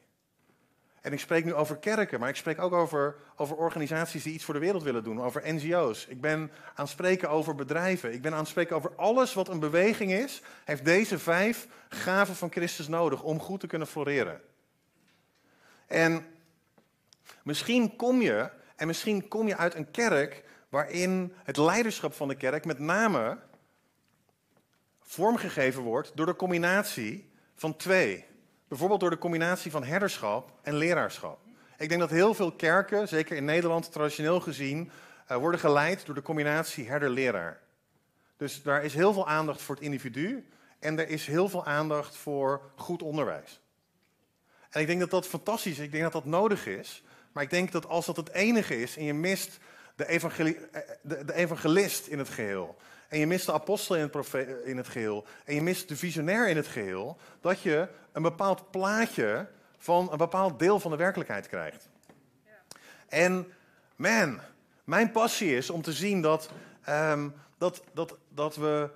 En 1.02 1.14
ik 1.14 1.20
spreek 1.20 1.46
nu 1.46 1.54
over 1.54 1.78
kerken, 1.78 2.20
maar 2.20 2.30
ik 2.30 2.36
spreek 2.36 2.62
ook 2.62 2.74
over, 2.74 3.16
over 3.36 3.56
organisaties 3.56 4.24
die 4.24 4.34
iets 4.34 4.44
voor 4.44 4.54
de 4.54 4.60
wereld 4.60 4.84
willen 4.84 5.04
doen, 5.04 5.22
over 5.22 5.54
NGO's. 5.54 6.06
Ik 6.06 6.22
ben 6.22 6.40
aan 6.40 6.52
het 6.76 6.90
spreken 6.90 7.30
over 7.30 7.56
bedrijven. 7.56 8.14
Ik 8.14 8.22
ben 8.22 8.32
aan 8.32 8.40
het 8.40 8.48
spreken 8.48 8.76
over 8.76 8.96
alles 8.96 9.34
wat 9.34 9.48
een 9.48 9.60
beweging 9.60 10.12
is, 10.12 10.42
heeft 10.66 10.86
deze 10.86 11.20
vijf 11.20 11.68
gaven 11.90 12.36
van 12.36 12.52
Christus 12.52 12.88
nodig 12.88 13.24
om 13.24 13.40
goed 13.40 13.60
te 13.60 13.68
kunnen 13.68 13.88
floreren. 13.88 14.42
En 15.88 16.26
misschien 17.44 17.96
kom 17.96 18.22
je, 18.22 18.50
en 18.76 18.88
misschien 18.88 19.28
kom 19.28 19.48
je 19.48 19.58
uit 19.58 19.76
een 19.76 19.92
kerk 19.92 20.44
waarin 20.70 21.34
het 21.44 21.58
leiderschap 21.58 22.14
van 22.14 22.28
de 22.28 22.36
kerk 22.36 22.66
met 22.66 22.80
name 22.80 23.38
vormgegeven 25.02 25.82
wordt 25.82 26.12
door 26.16 26.26
de 26.26 26.36
combinatie 26.36 27.30
van 27.56 27.76
twee. 27.76 28.26
Bijvoorbeeld 28.68 29.00
door 29.00 29.10
de 29.10 29.18
combinatie 29.18 29.72
van 29.72 29.84
herderschap 29.84 30.52
en 30.62 30.76
leraarschap. 30.76 31.40
Ik 31.78 31.90
denk 31.90 32.02
dat 32.02 32.10
heel 32.10 32.34
veel 32.34 32.52
kerken, 32.52 33.08
zeker 33.08 33.36
in 33.36 33.46
Nederland 33.46 33.92
traditioneel 33.92 34.40
gezien, 34.40 34.92
uh, 35.32 35.38
worden 35.38 35.60
geleid 35.60 36.06
door 36.06 36.16
de 36.16 36.22
combinatie 36.22 36.88
herder-leraar. 36.88 37.60
Dus 38.38 38.62
daar 38.62 38.84
is 38.84 38.94
heel 38.94 39.14
veel 39.14 39.28
aandacht 39.28 39.62
voor 39.62 39.76
het 39.76 39.84
individu 39.84 40.48
en 40.80 41.00
er 41.00 41.10
is 41.10 41.28
heel 41.28 41.50
veel 41.50 41.66
aandacht 41.66 42.16
voor 42.16 42.62
goed 42.76 43.02
onderwijs. 43.02 43.62
En 44.70 44.82
ik 44.82 44.88
denk 44.88 45.00
dat 45.00 45.10
dat 45.10 45.28
fantastisch 45.28 45.72
is, 45.72 45.86
ik 45.86 45.92
denk 45.92 46.04
dat 46.04 46.12
dat 46.12 46.26
nodig 46.26 46.66
is. 46.66 47.04
Maar 47.38 47.46
ik 47.46 47.52
denk 47.52 47.72
dat 47.72 47.88
als 47.88 48.06
dat 48.06 48.16
het 48.16 48.32
enige 48.32 48.82
is 48.82 48.98
en 48.98 49.04
je 49.04 49.14
mist 49.14 49.58
de, 49.96 50.06
eh, 50.06 50.26
de, 51.02 51.26
de 51.26 51.34
evangelist 51.34 52.08
in 52.08 52.18
het 52.18 52.30
geheel, 52.30 52.78
en 53.08 53.20
je 53.20 53.28
mist 53.28 53.46
de 53.46 53.54
apostel 53.54 53.96
in 53.96 54.10
het, 54.14 54.36
in 54.64 54.78
het 54.78 54.88
geheel, 54.88 55.26
en 55.46 55.56
je 55.56 55.62
mist 55.62 55.88
de 55.88 55.96
visionair 55.96 56.50
in 56.50 56.56
het 56.56 56.68
geheel, 56.68 57.18
dat 57.42 57.62
je 57.62 57.88
een 58.12 58.22
bepaald 58.22 58.72
plaatje 58.72 59.48
van 59.78 60.12
een 60.12 60.18
bepaald 60.18 60.60
deel 60.60 60.80
van 60.80 60.92
de 60.92 60.98
werkelijkheid 60.98 61.48
krijgt. 61.48 61.90
En 63.08 63.54
man, 63.96 64.40
mijn 64.84 65.12
passie 65.12 65.56
is 65.56 65.70
om 65.70 65.82
te 65.82 65.94
zien 65.94 66.22
dat, 66.22 66.50
um, 66.90 67.34
dat, 67.58 67.84
dat, 67.94 68.18
dat 68.30 68.56
we 68.56 68.90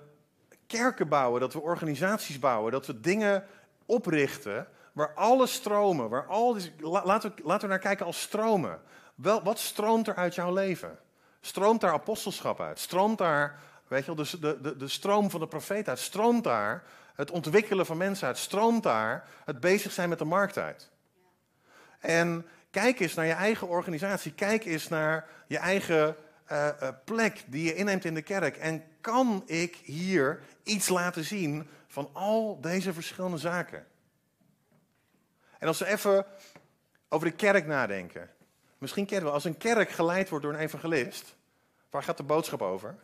kerken 0.66 1.08
bouwen, 1.08 1.40
dat 1.40 1.52
we 1.52 1.60
organisaties 1.60 2.38
bouwen, 2.38 2.72
dat 2.72 2.86
we 2.86 3.00
dingen 3.00 3.44
oprichten 3.86 4.66
waar 4.92 5.14
alle 5.14 5.46
stromen, 5.46 6.08
waar 6.08 6.26
al 6.26 6.56
laten, 6.78 7.32
we, 7.36 7.42
laten 7.44 7.62
we 7.62 7.74
naar 7.74 7.78
kijken 7.78 8.06
als 8.06 8.20
stromen. 8.20 8.80
Wel, 9.14 9.42
wat 9.42 9.58
stroomt 9.58 10.08
er 10.08 10.14
uit 10.14 10.34
jouw 10.34 10.52
leven? 10.52 10.98
Stroomt 11.40 11.80
daar 11.80 11.92
apostelschap 11.92 12.60
uit? 12.60 12.78
Stroomt 12.78 13.18
daar 13.18 13.60
Weet 13.92 14.04
je 14.04 14.14
wel, 14.14 14.24
de, 14.24 14.38
de, 14.40 14.60
de, 14.60 14.76
de 14.76 14.88
stroom 14.88 15.30
van 15.30 15.40
de 15.40 15.46
profeet 15.46 15.88
uit. 15.88 15.98
Stroomt 15.98 16.44
daar 16.44 16.82
het 17.14 17.30
ontwikkelen 17.30 17.86
van 17.86 17.96
mensen 17.96 18.26
uit. 18.26 18.38
Stroomt 18.38 18.82
daar 18.82 19.28
het 19.44 19.60
bezig 19.60 19.92
zijn 19.92 20.08
met 20.08 20.18
de 20.18 20.24
markt 20.24 20.58
uit. 20.58 20.90
En 22.00 22.46
kijk 22.70 23.00
eens 23.00 23.14
naar 23.14 23.26
je 23.26 23.32
eigen 23.32 23.68
organisatie. 23.68 24.32
Kijk 24.32 24.64
eens 24.64 24.88
naar 24.88 25.28
je 25.46 25.58
eigen 25.58 26.16
uh, 26.52 26.68
uh, 26.82 26.88
plek 27.04 27.44
die 27.46 27.64
je 27.64 27.74
inneemt 27.74 28.04
in 28.04 28.14
de 28.14 28.22
kerk. 28.22 28.56
En 28.56 28.84
kan 29.00 29.42
ik 29.46 29.76
hier 29.76 30.40
iets 30.62 30.88
laten 30.88 31.24
zien 31.24 31.68
van 31.86 32.10
al 32.12 32.60
deze 32.60 32.92
verschillende 32.92 33.38
zaken? 33.38 33.86
En 35.62 35.68
als 35.68 35.78
we 35.78 35.86
even 35.86 36.26
over 37.08 37.26
de 37.26 37.36
kerk 37.36 37.66
nadenken. 37.66 38.30
Misschien 38.78 39.06
kennen 39.06 39.26
we, 39.26 39.34
als 39.34 39.44
een 39.44 39.56
kerk 39.56 39.90
geleid 39.90 40.28
wordt 40.28 40.44
door 40.44 40.54
een 40.54 40.60
evangelist, 40.60 41.34
waar 41.90 42.02
gaat 42.02 42.16
de 42.16 42.22
boodschap 42.22 42.62
over? 42.62 42.94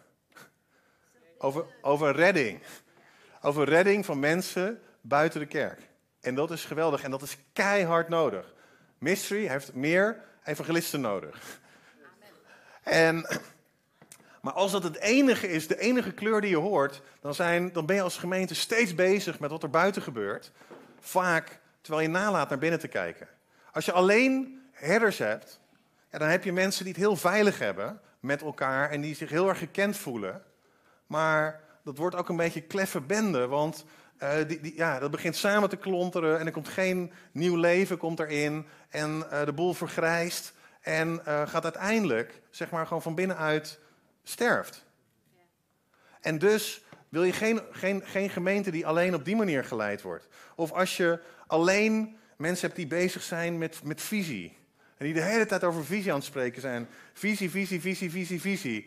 Over, 1.39 1.65
over 1.83 2.13
redding. 2.13 2.61
Over 3.43 3.69
redding 3.69 4.05
van 4.05 4.19
mensen 4.19 4.83
buiten 5.01 5.41
de 5.41 5.47
kerk. 5.47 5.81
En 6.21 6.35
dat 6.35 6.51
is 6.51 6.65
geweldig 6.65 7.03
en 7.03 7.11
dat 7.11 7.23
is 7.23 7.37
keihard 7.53 8.09
nodig. 8.09 8.55
Mystery 8.99 9.47
heeft 9.47 9.75
meer 9.75 10.25
evangelisten 10.45 11.01
nodig. 11.01 11.61
En, 12.83 13.27
maar 14.41 14.53
als 14.53 14.73
dat 14.73 14.83
het 14.83 14.97
enige 14.97 15.49
is, 15.49 15.67
de 15.67 15.79
enige 15.79 16.13
kleur 16.13 16.41
die 16.41 16.51
je 16.51 16.57
hoort, 16.57 17.03
dan, 17.21 17.35
zijn, 17.35 17.73
dan 17.73 17.87
ben 17.87 17.97
je 17.97 18.03
als 18.03 18.19
gemeente 18.19 18.55
steeds 18.55 18.95
bezig 18.95 19.39
met 19.39 19.51
wat 19.51 19.63
er 19.63 19.71
buiten 19.71 20.03
gebeurt. 20.03 20.53
Vaak 21.01 21.61
terwijl 21.81 22.07
je 22.07 22.13
nalaat 22.13 22.49
naar 22.49 22.59
binnen 22.59 22.81
te 22.81 22.89
kijken. 22.89 23.29
Als 23.73 23.85
je 23.85 23.93
alleen 23.93 24.63
herders 24.73 25.19
hebt, 25.19 25.61
dan 26.11 26.29
heb 26.29 26.45
je 26.45 26.53
mensen 26.53 26.85
die 26.85 26.93
het 26.93 27.03
heel 27.03 27.17
veilig 27.17 27.59
hebben 27.59 28.01
met 28.21 28.43
elkaar 28.43 28.91
en 28.91 29.01
die 29.01 29.15
zich 29.15 29.31
heel 29.31 29.49
erg 29.49 29.59
gekend 29.59 29.97
voelen. 29.97 30.43
Maar 31.07 31.61
dat 31.85 31.97
wordt 31.97 32.17
ook 32.17 32.29
een 32.29 32.37
beetje 32.37 32.61
kleffe 32.61 33.01
bende, 33.01 33.47
want 33.47 33.85
uh, 34.23 34.31
die, 34.47 34.61
die, 34.61 34.77
ja, 34.77 34.99
dat 34.99 35.11
begint 35.11 35.37
samen 35.37 35.69
te 35.69 35.77
klonteren 35.77 36.39
en 36.39 36.47
er 36.47 36.53
komt 36.53 36.69
geen 36.69 37.13
nieuw 37.33 37.57
leven 37.57 37.99
komt 37.99 38.21
erin 38.21 38.67
en 38.89 39.25
uh, 39.33 39.45
de 39.45 39.53
boel 39.53 39.75
vergrijst 39.75 40.53
en 40.81 41.21
uh, 41.29 41.47
gaat 41.47 41.65
uiteindelijk, 41.65 42.41
zeg 42.51 42.71
maar, 42.71 42.87
gewoon 42.87 43.03
van 43.03 43.15
binnenuit 43.15 43.79
sterft. 44.23 44.85
En 46.21 46.39
dus 46.39 46.83
wil 47.09 47.23
je 47.23 47.33
geen, 47.33 47.61
geen, 47.71 48.03
geen 48.05 48.31
gemeente 48.31 48.71
die 48.71 48.87
alleen 48.87 49.15
op 49.15 49.25
die 49.25 49.37
manier 49.37 49.65
geleid 49.65 50.03
wordt. 50.03 50.29
Of 50.55 50.73
als 50.73 50.97
je 50.97 51.21
alleen 51.49 52.17
mensen 52.37 52.71
die 52.75 52.87
bezig 52.87 53.23
zijn 53.23 53.59
met, 53.59 53.83
met 53.85 54.01
visie. 54.01 54.57
En 54.97 55.05
die 55.05 55.15
de 55.15 55.23
hele 55.23 55.47
tijd 55.47 55.65
over 55.65 55.85
visie 55.85 56.11
aan 56.11 56.19
het 56.19 56.27
spreken 56.27 56.61
zijn. 56.61 56.89
Visie, 57.13 57.51
visie, 57.51 57.81
visie, 57.81 58.11
visie, 58.11 58.41
visie. 58.41 58.87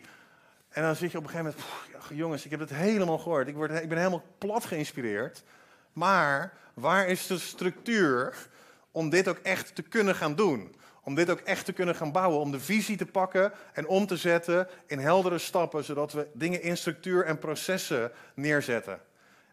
En 0.68 0.82
dan 0.82 0.96
zit 0.96 1.10
je 1.10 1.18
op 1.18 1.24
een 1.24 1.30
gegeven 1.30 1.54
moment, 1.54 2.18
jongens, 2.18 2.44
ik 2.44 2.50
heb 2.50 2.60
het 2.60 2.70
helemaal 2.70 3.18
gehoord. 3.18 3.48
Ik, 3.48 3.54
word, 3.54 3.70
ik 3.82 3.88
ben 3.88 3.98
helemaal 3.98 4.24
plat 4.38 4.64
geïnspireerd. 4.64 5.42
Maar 5.92 6.52
waar 6.74 7.08
is 7.08 7.26
de 7.26 7.38
structuur 7.38 8.48
om 8.90 9.10
dit 9.10 9.28
ook 9.28 9.38
echt 9.38 9.74
te 9.74 9.82
kunnen 9.82 10.14
gaan 10.14 10.34
doen? 10.34 10.74
Om 11.04 11.14
dit 11.14 11.30
ook 11.30 11.40
echt 11.40 11.64
te 11.64 11.72
kunnen 11.72 11.94
gaan 11.94 12.12
bouwen. 12.12 12.40
Om 12.40 12.50
de 12.50 12.60
visie 12.60 12.96
te 12.96 13.06
pakken 13.06 13.52
en 13.72 13.86
om 13.86 14.06
te 14.06 14.16
zetten 14.16 14.68
in 14.86 14.98
heldere 14.98 15.38
stappen. 15.38 15.84
Zodat 15.84 16.12
we 16.12 16.26
dingen 16.32 16.62
in 16.62 16.76
structuur 16.76 17.24
en 17.24 17.38
processen 17.38 18.12
neerzetten. 18.34 19.00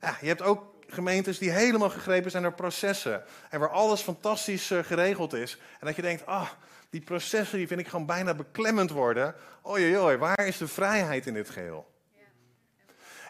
Ja, 0.01 0.17
je 0.21 0.27
hebt 0.27 0.41
ook 0.41 0.78
gemeentes 0.91 1.37
die 1.37 1.51
helemaal 1.51 1.89
gegrepen 1.89 2.31
zijn 2.31 2.43
door 2.43 2.53
processen. 2.53 3.23
En 3.49 3.59
waar 3.59 3.69
alles 3.69 4.01
fantastisch 4.01 4.71
eh, 4.71 4.83
geregeld 4.83 5.33
is. 5.33 5.57
En 5.79 5.87
dat 5.87 5.95
je 5.95 6.01
denkt, 6.01 6.25
ah, 6.25 6.49
die 6.89 7.01
processen 7.01 7.57
die 7.57 7.67
vind 7.67 7.79
ik 7.79 7.87
gewoon 7.87 8.05
bijna 8.05 8.33
beklemmend 8.33 8.91
worden. 8.91 9.35
Oei, 9.67 9.97
oei, 9.97 10.17
waar 10.17 10.45
is 10.45 10.57
de 10.57 10.67
vrijheid 10.67 11.25
in 11.25 11.33
dit 11.33 11.49
geheel? 11.49 11.91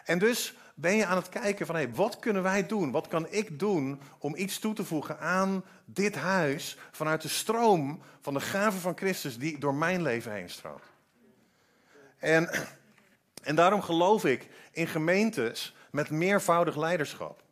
En 0.04 0.18
dus 0.18 0.54
ben 0.74 0.96
je 0.96 1.06
aan 1.06 1.16
het 1.16 1.28
kijken 1.28 1.66
van, 1.66 1.76
hé, 1.76 1.90
wat 1.90 2.18
kunnen 2.18 2.42
wij 2.42 2.66
doen? 2.66 2.90
Wat 2.90 3.08
kan 3.08 3.26
ik 3.30 3.58
doen 3.58 4.00
om 4.18 4.36
iets 4.36 4.58
toe 4.58 4.74
te 4.74 4.84
voegen 4.84 5.18
aan 5.18 5.64
dit 5.84 6.14
huis 6.14 6.76
vanuit 6.90 7.22
de 7.22 7.28
stroom 7.28 8.02
van 8.20 8.34
de 8.34 8.40
gave 8.40 8.78
van 8.78 8.96
Christus 8.96 9.38
die 9.38 9.58
door 9.58 9.74
mijn 9.74 10.02
leven 10.02 10.32
heen 10.32 10.50
stroomt? 10.50 10.82
En, 12.18 12.50
en 13.42 13.54
daarom 13.54 13.82
geloof 13.82 14.24
ik 14.24 14.48
in 14.72 14.86
gemeentes 14.86 15.74
met 15.90 16.10
meervoudig 16.10 16.76
leiderschap. 16.76 17.42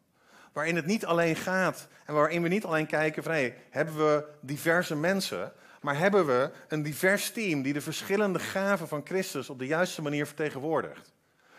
Waarin 0.53 0.77
het 0.77 0.87
niet 0.87 1.07
alleen 1.07 1.37
gaat 1.37 1.89
en 2.05 2.15
waarin 2.15 2.43
we 2.43 2.49
niet 2.49 2.65
alleen 2.65 2.87
kijken 2.87 3.23
van 3.23 3.53
hebben 3.71 3.97
we 3.97 4.25
diverse 4.41 4.97
mensen, 4.97 5.53
maar 5.81 5.99
hebben 5.99 6.27
we 6.27 6.51
een 6.69 6.83
divers 6.83 7.31
team 7.31 7.63
die 7.63 7.73
de 7.73 7.81
verschillende 7.81 8.39
gaven 8.39 8.89
van 8.89 9.01
Christus 9.05 9.51
op 9.51 9.59
de 9.59 9.67
juiste 9.67 10.03
manier 10.03 10.27
vertegenwoordigt. 10.27 11.13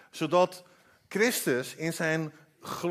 Zodat 0.10 0.63
Christus 1.08 1.75
in 1.75 1.93
zijn 1.93 2.34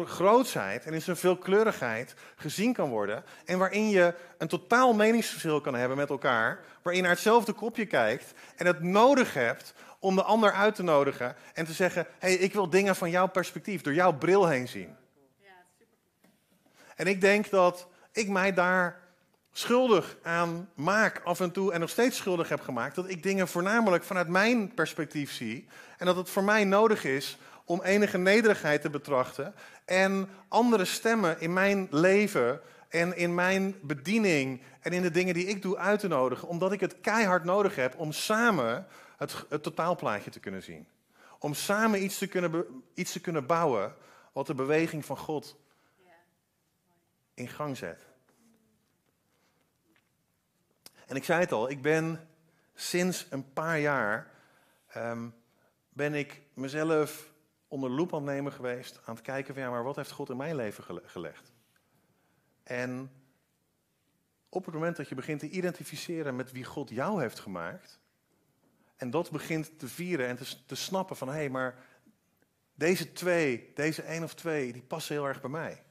grootsheid 0.05 0.85
en 0.85 0.93
in 0.93 1.03
zijn 1.03 1.17
veelkleurigheid 1.17 2.15
gezien 2.37 2.73
kan 2.73 2.89
worden. 2.89 3.25
En 3.45 3.59
waarin 3.59 3.89
je 3.89 4.15
een 4.39 4.49
totaal 4.49 4.95
meningsverschil 4.95 5.61
kan 5.61 5.75
hebben 5.75 5.97
met 5.97 6.11
elkaar. 6.11 6.61
Waarin 6.83 7.03
je 7.03 7.09
naar 7.09 7.17
hetzelfde 7.17 7.53
kopje 7.53 7.87
kijkt 7.87 8.33
en 8.57 8.67
het 8.67 8.83
nodig 8.83 9.35
hebt 9.35 9.75
om 9.99 10.17
de 10.17 10.23
ander 10.23 10.53
uit 10.53 10.75
te 10.75 10.83
nodigen. 10.83 11.37
En 11.55 11.65
te 11.65 11.73
zeggen, 11.73 12.07
hé, 12.19 12.29
hey, 12.29 12.35
ik 12.35 12.53
wil 12.53 12.71
dingen 12.71 12.97
van 12.97 13.11
jouw 13.11 13.27
perspectief, 13.27 13.83
door 13.83 13.95
jouw 13.95 14.13
bril 14.13 14.47
heen 14.47 14.69
zien. 14.69 14.97
En 16.99 17.07
ik 17.07 17.21
denk 17.21 17.51
dat 17.51 17.87
ik 18.13 18.29
mij 18.29 18.55
daar 18.55 19.01
schuldig 19.53 20.17
aan 20.23 20.71
maak 20.75 21.21
af 21.25 21.41
en 21.41 21.51
toe 21.51 21.73
en 21.73 21.81
nog 21.81 21.91
steeds 21.91 22.17
schuldig 22.17 22.49
heb 22.49 22.61
gemaakt. 22.61 22.95
Dat 22.95 23.09
ik 23.09 23.23
dingen 23.23 23.49
voornamelijk 23.49 24.05
vanuit 24.05 24.29
mijn 24.29 24.75
perspectief 24.75 25.33
zie. 25.33 25.69
En 25.99 26.07
dat 26.07 26.17
het 26.17 26.31
voor 26.31 26.45
mij 26.45 26.65
nodig 26.65 27.05
is 27.05 27.39
om 27.65 27.83
enige 27.83 28.19
nederigheid 28.19 28.81
te 28.81 28.91
betrachten 28.91 29.55
en 29.85 30.29
andere 30.49 30.85
stemmen 30.85 31.41
in 31.41 31.53
mijn 31.53 31.87
leven 31.91 32.61
en 32.89 33.17
in 33.17 33.35
mijn 33.35 33.75
bediening 33.83 34.63
en 34.81 34.93
in 34.93 35.03
de 35.03 35.11
dingen 35.11 35.35
die 35.35 35.47
ik 35.47 35.63
doe 35.63 35.77
uit 35.77 36.01
te 36.01 36.09
nodigen, 36.09 36.49
omdat 36.49 36.73
ik 36.73 36.81
het 36.81 37.01
keihard 37.01 37.45
nodig 37.45 37.75
heb 37.75 37.95
om 37.97 38.13
samen 38.13 38.87
het, 39.17 39.47
totaalplaatje 39.63 40.31
te 40.31 40.41
kunnen 40.41 40.63
zien. 40.63 40.87
Om 41.39 41.55
samen 41.55 42.03
iets 42.03 42.19
te 42.19 42.27
kunnen, 42.27 42.83
iets 42.95 43.13
te 43.13 43.21
kunnen 43.21 43.47
bouwen 43.47 43.95
wat 44.33 44.47
de 44.47 44.55
beweging 44.55 45.05
van 45.05 45.17
God 45.17 45.57
in 47.39 47.49
gang 47.49 47.77
zet. 47.77 48.07
En 51.07 51.17
ik 51.17 51.25
zei 51.25 51.41
het 51.41 51.53
al, 51.53 51.71
ik 51.71 51.83
ben 51.83 52.29
sinds 52.75 53.27
een 53.31 53.53
paar 53.53 53.79
jaar 53.79 54.31
um, 54.97 55.35
ben 55.89 56.15
ik 56.15 56.43
mezelf 56.55 57.33
onder 57.69 57.91
loep 57.91 58.15
aan 58.15 58.23
het 58.23 58.35
nemen 58.35 58.53
geweest. 58.53 59.01
Aan 59.05 59.15
het 59.15 59.25
kijken 59.25 59.55
van 59.55 59.63
ja, 59.63 59.71
maar 59.71 59.85
wat 59.85 59.97
heeft 59.97 60.11
God 60.11 60.31
in 60.31 60.37
mijn 60.37 60.57
leven 60.57 61.03
gelegd? 61.05 61.53
En 62.63 63.11
op 64.49 64.65
het 64.65 64.75
moment 64.75 64.97
dat 64.97 65.09
je 65.09 65.15
begint 65.15 65.41
te 65.41 65.49
identificeren 65.49 66.37
met 66.37 66.53
wie 66.53 66.65
God 66.65 66.91
jou 66.91 67.21
heeft 67.21 67.39
gemaakt. 67.39 67.99
En 68.97 69.11
dat 69.11 69.31
begint 69.31 69.79
te 69.79 69.89
vieren 69.89 70.27
en 70.27 70.37
te, 70.37 70.65
te 70.67 70.75
snappen 70.75 71.17
van 71.17 71.29
hé, 71.29 71.35
hey, 71.35 71.51
maar 71.51 71.85
deze 72.75 73.13
twee, 73.13 73.73
deze 73.75 74.03
één 74.03 74.23
of 74.23 74.35
twee, 74.35 74.73
die 74.73 74.83
passen 74.83 75.15
heel 75.15 75.27
erg 75.27 75.41
bij 75.41 75.51
mij. 75.51 75.83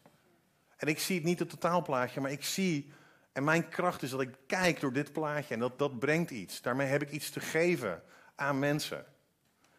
En 0.78 0.88
ik 0.88 1.00
zie 1.00 1.16
het 1.16 1.24
niet 1.24 1.40
het 1.40 1.50
totaalplaatje, 1.50 2.22
maar 2.22 2.32
ik 2.32 2.44
zie, 2.44 2.92
en 3.32 3.44
mijn 3.44 3.70
kracht 3.70 4.02
is 4.02 4.10
dat 4.10 4.22
ik 4.22 4.36
kijk 4.48 4.80
door 4.80 4.94
dit 4.94 5.12
plaatje 5.12 5.54
en 5.54 5.60
dat, 5.60 5.80
dat 5.80 6.00
brengt 6.00 6.32
iets. 6.32 6.62
Daarmee 6.62 6.88
heb 6.88 7.02
ik 7.02 7.12
iets 7.12 7.30
te 7.30 7.40
geven 7.40 8.04
aan 8.36 8.60
mensen. 8.60 9.06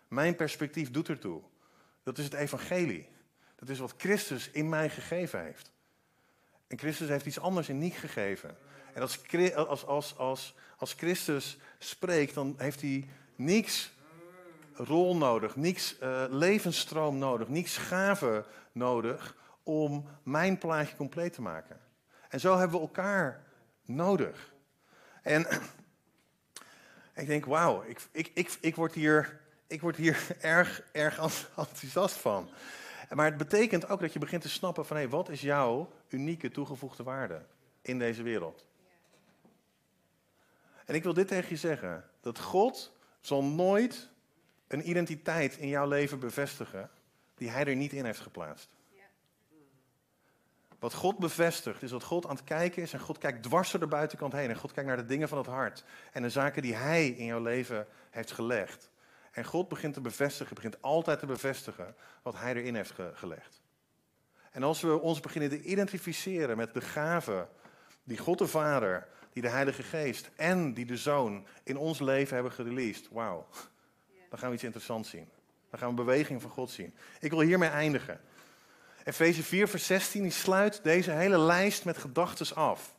Mijn 0.08 0.36
perspectief 0.36 0.90
doet 0.90 1.08
ertoe. 1.08 1.42
Dat 2.02 2.18
is 2.18 2.24
het 2.24 2.34
evangelie. 2.34 3.08
Dat 3.56 3.68
is 3.68 3.78
wat 3.78 3.94
Christus 3.96 4.50
in 4.50 4.68
mij 4.68 4.90
gegeven 4.90 5.42
heeft. 5.42 5.70
En 6.66 6.78
Christus 6.78 7.08
heeft 7.08 7.26
iets 7.26 7.40
anders 7.40 7.68
in 7.68 7.78
niet 7.78 7.94
gegeven. 7.94 8.56
En 8.94 9.02
als, 9.02 9.18
als, 9.54 9.86
als, 9.86 10.16
als, 10.16 10.54
als 10.76 10.92
Christus 10.92 11.58
spreekt, 11.78 12.34
dan 12.34 12.54
heeft 12.58 12.80
hij 12.80 13.08
niks 13.36 13.92
rol 14.74 15.16
nodig, 15.16 15.56
niks 15.56 15.96
uh, 16.02 16.24
levensstroom 16.28 17.18
nodig, 17.18 17.48
niks 17.48 17.76
gave 17.76 18.44
nodig 18.72 19.36
om 19.68 20.08
mijn 20.22 20.58
plaatje 20.58 20.96
compleet 20.96 21.32
te 21.32 21.42
maken. 21.42 21.80
En 22.28 22.40
zo 22.40 22.58
hebben 22.58 22.76
we 22.76 22.86
elkaar 22.86 23.44
nodig. 23.84 24.52
En 25.22 25.46
ik 27.14 27.26
denk, 27.26 27.44
wauw, 27.44 27.82
ik, 27.82 28.00
ik, 28.10 28.30
ik, 28.34 28.58
ik 28.60 28.76
word 28.76 28.94
hier 28.94 29.40
ik 29.68 29.80
word 29.80 29.96
hier 29.96 30.26
erg, 30.40 30.82
erg 30.92 31.18
enthousiast 31.56 32.16
van. 32.16 32.48
Maar 33.10 33.24
het 33.24 33.36
betekent 33.36 33.88
ook 33.88 34.00
dat 34.00 34.12
je 34.12 34.18
begint 34.18 34.42
te 34.42 34.48
snappen 34.48 34.86
van 34.86 34.96
hé, 34.96 35.08
wat 35.08 35.28
is 35.28 35.40
jouw 35.40 35.92
unieke 36.08 36.50
toegevoegde 36.50 37.02
waarde 37.02 37.42
in 37.82 37.98
deze 37.98 38.22
wereld? 38.22 38.66
En 40.84 40.94
ik 40.94 41.02
wil 41.02 41.14
dit 41.14 41.28
tegen 41.28 41.48
je 41.48 41.56
zeggen: 41.56 42.04
dat 42.20 42.38
God 42.38 42.92
zal 43.20 43.44
nooit 43.44 44.08
een 44.66 44.88
identiteit 44.88 45.56
in 45.56 45.68
jouw 45.68 45.88
leven 45.88 46.18
bevestigen 46.18 46.90
die 47.34 47.50
Hij 47.50 47.64
er 47.64 47.76
niet 47.76 47.92
in 47.92 48.04
heeft 48.04 48.20
geplaatst. 48.20 48.77
Wat 50.78 50.94
God 50.94 51.18
bevestigt, 51.18 51.82
is 51.82 51.90
dat 51.90 52.02
God 52.02 52.26
aan 52.26 52.34
het 52.36 52.44
kijken 52.44 52.82
is 52.82 52.92
en 52.92 53.00
God 53.00 53.18
kijkt 53.18 53.42
dwars 53.42 53.70
door 53.70 53.80
de 53.80 53.86
buitenkant 53.86 54.32
heen 54.32 54.50
en 54.50 54.56
God 54.56 54.72
kijkt 54.72 54.88
naar 54.88 54.98
de 54.98 55.06
dingen 55.06 55.28
van 55.28 55.38
het 55.38 55.46
hart 55.46 55.84
en 56.12 56.22
de 56.22 56.30
zaken 56.30 56.62
die 56.62 56.74
Hij 56.74 57.08
in 57.08 57.24
jouw 57.24 57.42
leven 57.42 57.86
heeft 58.10 58.32
gelegd. 58.32 58.90
En 59.32 59.44
God 59.44 59.68
begint 59.68 59.94
te 59.94 60.00
bevestigen, 60.00 60.54
begint 60.54 60.82
altijd 60.82 61.18
te 61.18 61.26
bevestigen 61.26 61.94
wat 62.22 62.34
Hij 62.34 62.54
erin 62.54 62.74
heeft 62.74 62.92
gelegd. 63.14 63.62
En 64.50 64.62
als 64.62 64.80
we 64.80 65.00
ons 65.00 65.20
beginnen 65.20 65.50
te 65.50 65.62
identificeren 65.62 66.56
met 66.56 66.74
de 66.74 66.80
gaven 66.80 67.48
die 68.04 68.18
God 68.18 68.38
de 68.38 68.46
Vader, 68.46 69.08
die 69.32 69.42
de 69.42 69.48
Heilige 69.48 69.82
Geest 69.82 70.30
en 70.36 70.74
die 70.74 70.86
de 70.86 70.96
Zoon 70.96 71.46
in 71.62 71.76
ons 71.76 71.98
leven 71.98 72.34
hebben 72.34 72.52
gereleased, 72.52 73.08
wauw, 73.10 73.46
dan 74.28 74.38
gaan 74.38 74.48
we 74.48 74.54
iets 74.54 74.64
interessants 74.64 75.10
zien. 75.10 75.28
Dan 75.70 75.78
gaan 75.78 75.88
we 75.88 75.94
beweging 75.94 76.42
van 76.42 76.50
God 76.50 76.70
zien. 76.70 76.94
Ik 77.20 77.30
wil 77.30 77.40
hiermee 77.40 77.68
eindigen. 77.68 78.20
Efeze 79.08 79.42
4, 79.42 79.68
vers 79.68 79.86
16, 79.86 80.22
die 80.22 80.30
sluit 80.30 80.80
deze 80.82 81.10
hele 81.10 81.38
lijst 81.38 81.84
met 81.84 81.98
gedachten 81.98 82.56
af. 82.56 82.94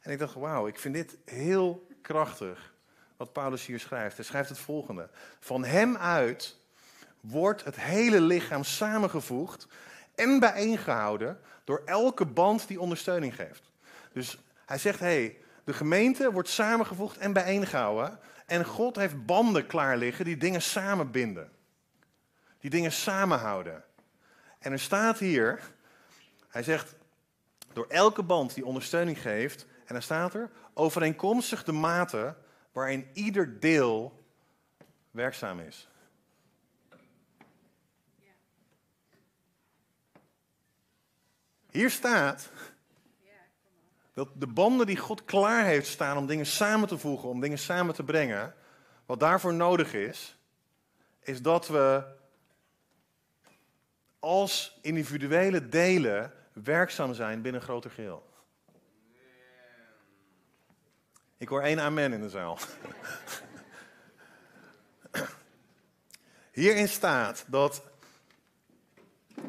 En 0.00 0.12
ik 0.12 0.18
dacht, 0.18 0.34
wauw, 0.34 0.66
ik 0.66 0.78
vind 0.78 0.94
dit 0.94 1.16
heel 1.24 1.86
krachtig 2.02 2.74
wat 3.16 3.32
Paulus 3.32 3.66
hier 3.66 3.80
schrijft. 3.80 4.16
Hij 4.16 4.24
schrijft 4.24 4.48
het 4.48 4.58
volgende. 4.58 5.08
Van 5.40 5.64
hem 5.64 5.96
uit 5.96 6.56
wordt 7.20 7.64
het 7.64 7.80
hele 7.80 8.20
lichaam 8.20 8.64
samengevoegd 8.64 9.66
en 10.14 10.40
bijeengehouden 10.40 11.40
door 11.64 11.82
elke 11.84 12.26
band 12.26 12.68
die 12.68 12.80
ondersteuning 12.80 13.34
geeft. 13.34 13.70
Dus 14.12 14.38
hij 14.66 14.78
zegt, 14.78 15.00
hey, 15.00 15.36
de 15.64 15.72
gemeente 15.72 16.32
wordt 16.32 16.48
samengevoegd 16.48 17.18
en 17.18 17.32
bijeengehouden. 17.32 18.18
En 18.46 18.64
God 18.64 18.96
heeft 18.96 19.26
banden 19.26 19.66
klaar 19.66 19.96
liggen 19.96 20.24
die 20.24 20.36
dingen 20.36 20.62
samenbinden. 20.62 21.50
Die 22.58 22.70
dingen 22.70 22.92
samenhouden. 22.92 23.84
En 24.58 24.72
er 24.72 24.80
staat 24.80 25.18
hier, 25.18 25.60
hij 26.48 26.62
zegt, 26.62 26.94
door 27.72 27.86
elke 27.88 28.22
band 28.22 28.54
die 28.54 28.66
ondersteuning 28.66 29.20
geeft, 29.20 29.66
en 29.84 29.94
dan 29.94 30.02
staat 30.02 30.34
er, 30.34 30.50
overeenkomstig 30.74 31.64
de 31.64 31.72
mate 31.72 32.36
waarin 32.72 33.08
ieder 33.12 33.60
deel 33.60 34.24
werkzaam 35.10 35.60
is. 35.60 35.88
Hier 41.70 41.90
staat 41.90 42.50
dat 44.12 44.28
de 44.34 44.46
banden 44.46 44.86
die 44.86 44.96
God 44.96 45.24
klaar 45.24 45.64
heeft 45.64 45.86
staan 45.86 46.16
om 46.16 46.26
dingen 46.26 46.46
samen 46.46 46.88
te 46.88 46.98
voegen, 46.98 47.28
om 47.28 47.40
dingen 47.40 47.58
samen 47.58 47.94
te 47.94 48.02
brengen, 48.02 48.54
wat 49.06 49.20
daarvoor 49.20 49.54
nodig 49.54 49.94
is, 49.94 50.38
is 51.20 51.42
dat 51.42 51.68
we 51.68 52.04
als 54.18 54.78
individuele 54.82 55.68
delen 55.68 56.32
werkzaam 56.52 57.14
zijn 57.14 57.42
binnen 57.42 57.60
een 57.60 57.66
groter 57.66 57.90
geheel. 57.90 58.26
Ik 61.36 61.48
hoor 61.48 61.62
één 61.62 61.80
amen 61.80 62.12
in 62.12 62.20
de 62.20 62.28
zaal. 62.28 62.58
Hierin 66.52 66.88
staat 66.88 67.44
dat 67.48 67.82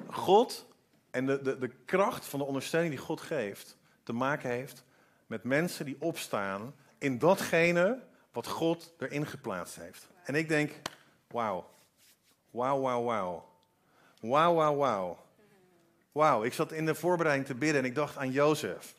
God 0.07 0.65
en 1.11 1.25
de, 1.25 1.41
de, 1.41 1.57
de 1.57 1.69
kracht 1.85 2.25
van 2.25 2.39
de 2.39 2.45
ondersteuning 2.45 2.93
die 2.93 3.03
God 3.03 3.21
geeft, 3.21 3.77
te 4.03 4.13
maken 4.13 4.49
heeft 4.49 4.83
met 5.27 5.43
mensen 5.43 5.85
die 5.85 5.97
opstaan 5.99 6.75
in 6.97 7.19
datgene 7.19 8.03
wat 8.31 8.47
God 8.47 8.93
erin 8.97 9.25
geplaatst 9.25 9.75
heeft. 9.75 10.07
En 10.23 10.35
ik 10.35 10.47
denk, 10.47 10.71
wauw, 11.27 11.69
wauw, 12.49 12.81
wauw, 12.81 13.03
wauw, 13.03 13.49
wauw, 14.19 14.53
wauw, 14.53 14.75
wauw. 14.75 15.25
Wauw, 16.11 16.43
ik 16.43 16.53
zat 16.53 16.71
in 16.71 16.85
de 16.85 16.95
voorbereiding 16.95 17.47
te 17.47 17.55
bidden 17.55 17.81
en 17.81 17.87
ik 17.87 17.95
dacht 17.95 18.17
aan 18.17 18.31
Jozef. 18.31 18.95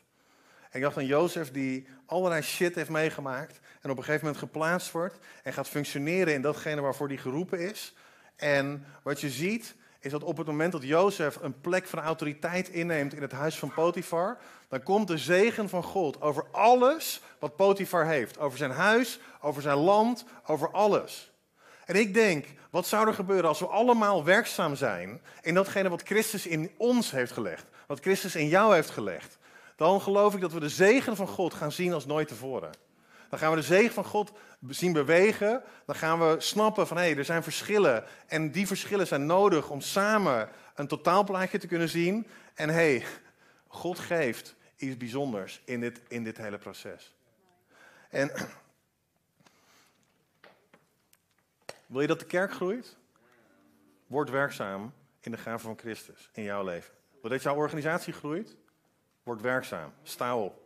Ik 0.71 0.81
dacht 0.81 0.97
aan 0.97 1.05
Jozef 1.05 1.51
die 1.51 1.87
allerlei 2.05 2.41
shit 2.41 2.75
heeft 2.75 2.89
meegemaakt 2.89 3.59
en 3.81 3.89
op 3.89 3.97
een 3.97 4.03
gegeven 4.03 4.25
moment 4.25 4.43
geplaatst 4.43 4.91
wordt 4.91 5.19
en 5.43 5.53
gaat 5.53 5.67
functioneren 5.67 6.33
in 6.33 6.41
datgene 6.41 6.81
waarvoor 6.81 7.07
hij 7.07 7.17
geroepen 7.17 7.59
is. 7.59 7.93
En 8.35 8.85
wat 9.03 9.21
je 9.21 9.29
ziet 9.29 9.75
is 9.99 10.11
dat 10.11 10.23
op 10.23 10.37
het 10.37 10.47
moment 10.47 10.71
dat 10.71 10.83
Jozef 10.83 11.35
een 11.41 11.61
plek 11.61 11.87
van 11.87 11.99
autoriteit 11.99 12.69
inneemt 12.69 13.13
in 13.13 13.21
het 13.21 13.31
huis 13.31 13.59
van 13.59 13.73
Potifar, 13.73 14.37
dan 14.67 14.83
komt 14.83 15.07
de 15.07 15.17
zegen 15.17 15.69
van 15.69 15.83
God 15.83 16.21
over 16.21 16.45
alles 16.51 17.21
wat 17.39 17.55
Potifar 17.55 18.05
heeft. 18.05 18.39
Over 18.39 18.57
zijn 18.57 18.71
huis, 18.71 19.19
over 19.41 19.61
zijn 19.61 19.77
land, 19.77 20.25
over 20.45 20.71
alles. 20.71 21.31
En 21.89 21.95
ik 21.95 22.13
denk, 22.13 22.45
wat 22.69 22.87
zou 22.87 23.07
er 23.07 23.13
gebeuren 23.13 23.47
als 23.47 23.59
we 23.59 23.67
allemaal 23.67 24.23
werkzaam 24.23 24.75
zijn 24.75 25.21
in 25.41 25.53
datgene 25.53 25.89
wat 25.89 26.01
Christus 26.01 26.47
in 26.47 26.71
ons 26.77 27.11
heeft 27.11 27.31
gelegd, 27.31 27.65
wat 27.87 27.99
Christus 27.99 28.35
in 28.35 28.47
jou 28.47 28.73
heeft 28.73 28.89
gelegd? 28.89 29.37
Dan 29.75 30.01
geloof 30.01 30.33
ik 30.33 30.41
dat 30.41 30.51
we 30.53 30.59
de 30.59 30.69
zegen 30.69 31.15
van 31.15 31.27
God 31.27 31.53
gaan 31.53 31.71
zien 31.71 31.93
als 31.93 32.05
nooit 32.05 32.27
tevoren. 32.27 32.71
Dan 33.29 33.39
gaan 33.39 33.49
we 33.49 33.55
de 33.55 33.61
zegen 33.61 33.93
van 33.93 34.03
God 34.03 34.31
zien 34.67 34.93
bewegen. 34.93 35.63
Dan 35.85 35.95
gaan 35.95 36.19
we 36.19 36.35
snappen 36.37 36.87
van 36.87 36.97
hé, 36.97 37.03
hey, 37.03 37.17
er 37.17 37.25
zijn 37.25 37.43
verschillen. 37.43 38.03
En 38.27 38.51
die 38.51 38.67
verschillen 38.67 39.07
zijn 39.07 39.25
nodig 39.25 39.69
om 39.69 39.81
samen 39.81 40.49
een 40.75 40.87
totaalplaatje 40.87 41.57
te 41.57 41.67
kunnen 41.67 41.89
zien. 41.89 42.27
En 42.53 42.69
hé, 42.69 42.75
hey, 42.75 43.05
God 43.67 43.99
geeft 43.99 44.55
iets 44.77 44.97
bijzonders 44.97 45.61
in 45.65 45.79
dit, 45.79 46.01
in 46.07 46.23
dit 46.23 46.37
hele 46.37 46.57
proces. 46.57 47.15
En 48.09 48.31
wil 51.89 52.01
je 52.01 52.07
dat 52.07 52.19
de 52.19 52.25
kerk 52.25 52.51
groeit? 52.51 52.97
Word 54.07 54.29
werkzaam 54.29 54.93
in 55.19 55.31
de 55.31 55.37
gave 55.37 55.63
van 55.63 55.77
Christus 55.77 56.29
in 56.33 56.43
jouw 56.43 56.63
leven. 56.63 56.93
Wil 57.11 57.21
je 57.21 57.29
dat 57.29 57.41
jouw 57.41 57.55
organisatie 57.55 58.13
groeit? 58.13 58.55
Word 59.23 59.41
werkzaam. 59.41 59.93
Sta 60.03 60.37
op. 60.37 60.61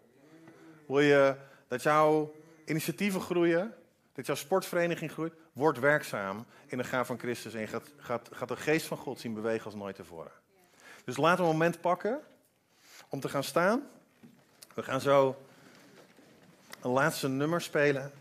Wil 0.88 0.99
je 0.99 1.36
dat 1.67 1.83
jouw 1.83 2.33
initiatieven 2.65 3.21
groeien? 3.21 3.73
Dat 4.13 4.25
jouw 4.25 4.36
sportvereniging 4.36 5.12
groeit? 5.12 5.33
Word 5.53 5.79
werkzaam 5.79 6.45
in 6.65 6.77
de 6.77 6.83
gave 6.83 7.05
van 7.05 7.19
Christus 7.19 7.53
en 7.53 7.59
je 7.59 7.67
gaat, 7.67 7.89
gaat, 7.97 8.29
gaat 8.31 8.47
de 8.47 8.55
geest 8.55 8.86
van 8.86 8.97
God 8.97 9.19
zien 9.19 9.33
bewegen 9.33 9.65
als 9.65 9.75
nooit 9.75 9.95
tevoren. 9.95 10.31
Dus 11.03 11.17
we 11.17 11.27
een 11.27 11.43
moment 11.43 11.81
pakken 11.81 12.21
om 13.09 13.19
te 13.19 13.29
gaan 13.29 13.43
staan. 13.43 13.89
We 14.73 14.83
gaan 14.83 15.01
zo 15.01 15.36
een 16.81 16.91
laatste 16.91 17.27
nummer 17.27 17.62
spelen. 17.62 18.12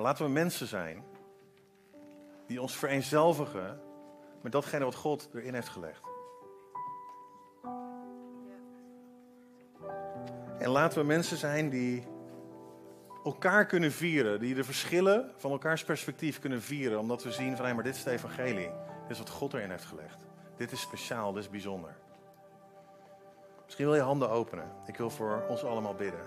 Maar 0.00 0.08
laten 0.08 0.26
we 0.26 0.32
mensen 0.32 0.66
zijn 0.66 1.04
die 2.46 2.62
ons 2.62 2.76
vereenzelvigen 2.76 3.80
met 4.42 4.52
datgene 4.52 4.84
wat 4.84 4.94
God 4.94 5.28
erin 5.34 5.54
heeft 5.54 5.68
gelegd. 5.68 6.02
En 10.58 10.68
laten 10.68 10.98
we 10.98 11.04
mensen 11.04 11.36
zijn 11.36 11.70
die 11.70 12.06
elkaar 13.24 13.66
kunnen 13.66 13.92
vieren, 13.92 14.40
die 14.40 14.54
de 14.54 14.64
verschillen 14.64 15.32
van 15.36 15.50
elkaars 15.50 15.84
perspectief 15.84 16.38
kunnen 16.38 16.62
vieren, 16.62 16.98
omdat 16.98 17.22
we 17.22 17.32
zien 17.32 17.56
van 17.56 17.74
maar 17.74 17.84
dit 17.84 17.94
is 17.94 18.04
het 18.04 18.12
evangelie, 18.12 18.70
dit 19.02 19.10
is 19.10 19.18
wat 19.18 19.30
God 19.30 19.54
erin 19.54 19.70
heeft 19.70 19.84
gelegd. 19.84 20.18
Dit 20.56 20.72
is 20.72 20.80
speciaal, 20.80 21.32
dit 21.32 21.42
is 21.42 21.50
bijzonder. 21.50 21.96
Misschien 23.64 23.86
wil 23.86 23.94
je 23.94 24.00
handen 24.00 24.30
openen. 24.30 24.72
Ik 24.86 24.96
wil 24.96 25.10
voor 25.10 25.44
ons 25.48 25.64
allemaal 25.64 25.94
bidden. 25.94 26.24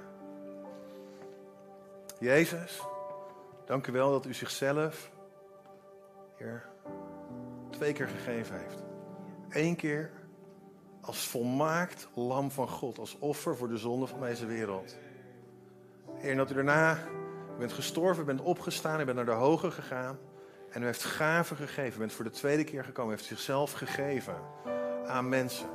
Jezus, 2.19 2.81
dank 3.73 3.87
u 3.87 3.91
wel 3.91 4.11
dat 4.11 4.25
u 4.25 4.33
zichzelf, 4.33 5.11
Heer, 6.35 6.65
twee 7.69 7.93
keer 7.93 8.07
gegeven 8.07 8.59
heeft. 8.59 8.83
Eén 9.49 9.75
keer 9.75 10.11
als 11.01 11.27
volmaakt 11.27 12.07
lam 12.13 12.51
van 12.51 12.69
God, 12.69 12.99
als 12.99 13.17
offer 13.19 13.57
voor 13.57 13.67
de 13.67 13.77
zonde 13.77 14.07
van 14.07 14.19
deze 14.19 14.45
wereld. 14.45 14.97
Heer, 16.13 16.31
en 16.31 16.37
dat 16.37 16.51
u 16.51 16.53
daarna 16.53 16.97
bent 17.57 17.73
gestorven, 17.73 18.25
bent 18.25 18.41
opgestaan, 18.41 18.99
u 18.99 19.05
bent 19.05 19.15
naar 19.15 19.25
de 19.25 19.31
hoge 19.31 19.71
gegaan. 19.71 20.17
En 20.69 20.81
u 20.81 20.85
heeft 20.85 21.03
gaven 21.03 21.57
gegeven. 21.57 21.95
U 21.95 21.99
bent 21.99 22.13
voor 22.13 22.25
de 22.25 22.31
tweede 22.31 22.63
keer 22.63 22.83
gekomen, 22.83 23.11
u 23.11 23.15
heeft 23.15 23.27
zichzelf 23.27 23.71
gegeven 23.71 24.35
aan 25.05 25.29
mensen. 25.29 25.69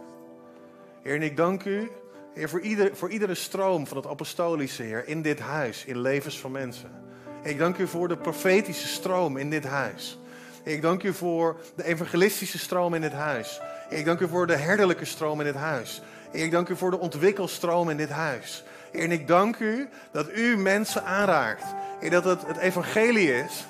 Heer, 1.03 1.15
en 1.15 1.23
ik 1.23 1.37
dank 1.37 1.65
u, 1.65 1.91
Heer, 2.35 2.49
voor, 2.49 2.61
ieder, 2.61 2.97
voor 2.97 3.11
iedere 3.11 3.35
stroom 3.35 3.87
van 3.87 3.97
het 3.97 4.07
apostolische, 4.07 4.83
Heer, 4.83 5.09
in 5.09 5.23
dit 5.23 5.39
huis, 5.39 5.85
in 5.85 6.01
levens 6.01 6.41
van 6.41 6.53
mensen. 6.53 7.07
Ik 7.49 7.59
dank 7.59 7.79
u 7.79 7.87
voor 7.87 8.09
de 8.09 8.17
profetische 8.17 8.89
stroom 8.89 9.37
in 9.37 9.51
dit 9.51 9.65
huis. 9.65 10.19
Ik 10.63 10.83
dank 10.83 11.03
u 11.03 11.15
voor 11.15 11.57
de 11.75 11.85
evangelistische 11.85 12.59
stroom 12.59 12.95
in 12.95 13.01
dit 13.01 13.13
huis. 13.13 13.61
Ik 13.89 14.05
dank 14.05 14.21
u 14.21 14.29
voor 14.29 14.47
de 14.47 14.57
herderlijke 14.57 15.05
stroom 15.05 15.41
in 15.41 15.47
dit 15.47 15.55
huis. 15.55 16.03
Ik 16.31 16.51
dank 16.51 16.69
u 16.69 16.77
voor 16.77 16.91
de 16.91 16.99
ontwikkelstroom 16.99 17.91
in 17.91 17.97
dit 17.97 18.09
huis. 18.09 18.65
En 18.93 19.13
ik 19.13 19.27
dank 19.27 19.59
u 19.59 19.89
dat 20.11 20.33
u 20.33 20.57
mensen 20.57 21.05
aanraakt. 21.05 21.65
Heer, 22.01 22.11
dat 22.11 22.25
het 22.25 22.47
het 22.47 22.57
evangelie 22.57 23.35
is. 23.35 23.67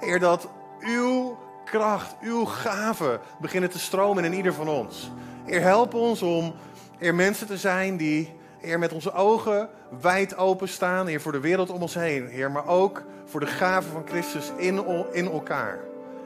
Heer, 0.00 0.18
dat 0.18 0.48
uw 0.80 1.38
kracht, 1.64 2.14
uw 2.20 2.44
gaven 2.44 3.20
beginnen 3.40 3.70
te 3.70 3.78
stromen 3.78 4.24
in 4.24 4.32
ieder 4.32 4.54
van 4.54 4.68
ons. 4.68 5.10
Heer, 5.44 5.60
help 5.60 5.94
ons 5.94 6.22
om 6.22 6.54
Heer, 6.98 7.14
mensen 7.14 7.46
te 7.46 7.58
zijn 7.58 7.96
die 7.96 8.40
Heer, 8.62 8.78
met 8.78 8.92
onze 8.92 9.12
ogen 9.12 9.68
wijd 10.00 10.36
open 10.36 10.68
staan. 10.68 11.06
Heer, 11.06 11.20
voor 11.20 11.32
de 11.32 11.40
wereld 11.40 11.70
om 11.70 11.82
ons 11.82 11.94
heen. 11.94 12.26
Heer, 12.26 12.50
maar 12.50 12.66
ook 12.66 13.02
voor 13.24 13.40
de 13.40 13.46
gaven 13.46 13.92
van 13.92 14.06
Christus 14.06 14.52
in, 14.56 14.84
in 15.12 15.26
elkaar. 15.26 15.78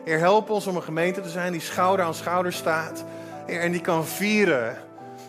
Heer, 0.05 0.19
help 0.19 0.51
ons 0.51 0.67
om 0.67 0.77
een 0.77 0.83
gemeente 0.83 1.21
te 1.21 1.29
zijn 1.29 1.53
die 1.53 1.61
schouder 1.61 2.07
aan 2.07 2.15
schouder 2.15 2.53
staat. 2.53 3.05
Heer, 3.47 3.61
en 3.61 3.73
die 3.73 3.81
kan 3.81 4.07
vieren. 4.07 4.77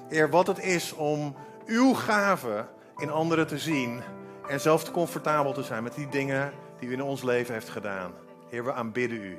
Heer, 0.07 0.29
wat 0.29 0.47
het 0.47 0.63
is 0.63 0.93
om 0.93 1.35
uw 1.65 1.93
gaven 1.93 2.67
in 2.97 3.11
anderen 3.11 3.47
te 3.47 3.57
zien. 3.57 4.01
En 4.47 4.59
zelf 4.59 4.83
te 4.83 4.91
comfortabel 4.91 5.53
te 5.53 5.63
zijn 5.63 5.83
met 5.83 5.95
die 5.95 6.09
dingen 6.09 6.51
die 6.79 6.89
u 6.89 6.93
in 6.93 7.01
ons 7.01 7.23
leven 7.23 7.53
heeft 7.53 7.69
gedaan. 7.69 8.11
Heer, 8.49 8.65
we 8.65 8.73
aanbidden 8.73 9.21
u. 9.21 9.37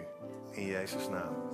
In 0.51 0.67
Jezus' 0.67 1.09
naam. 1.09 1.48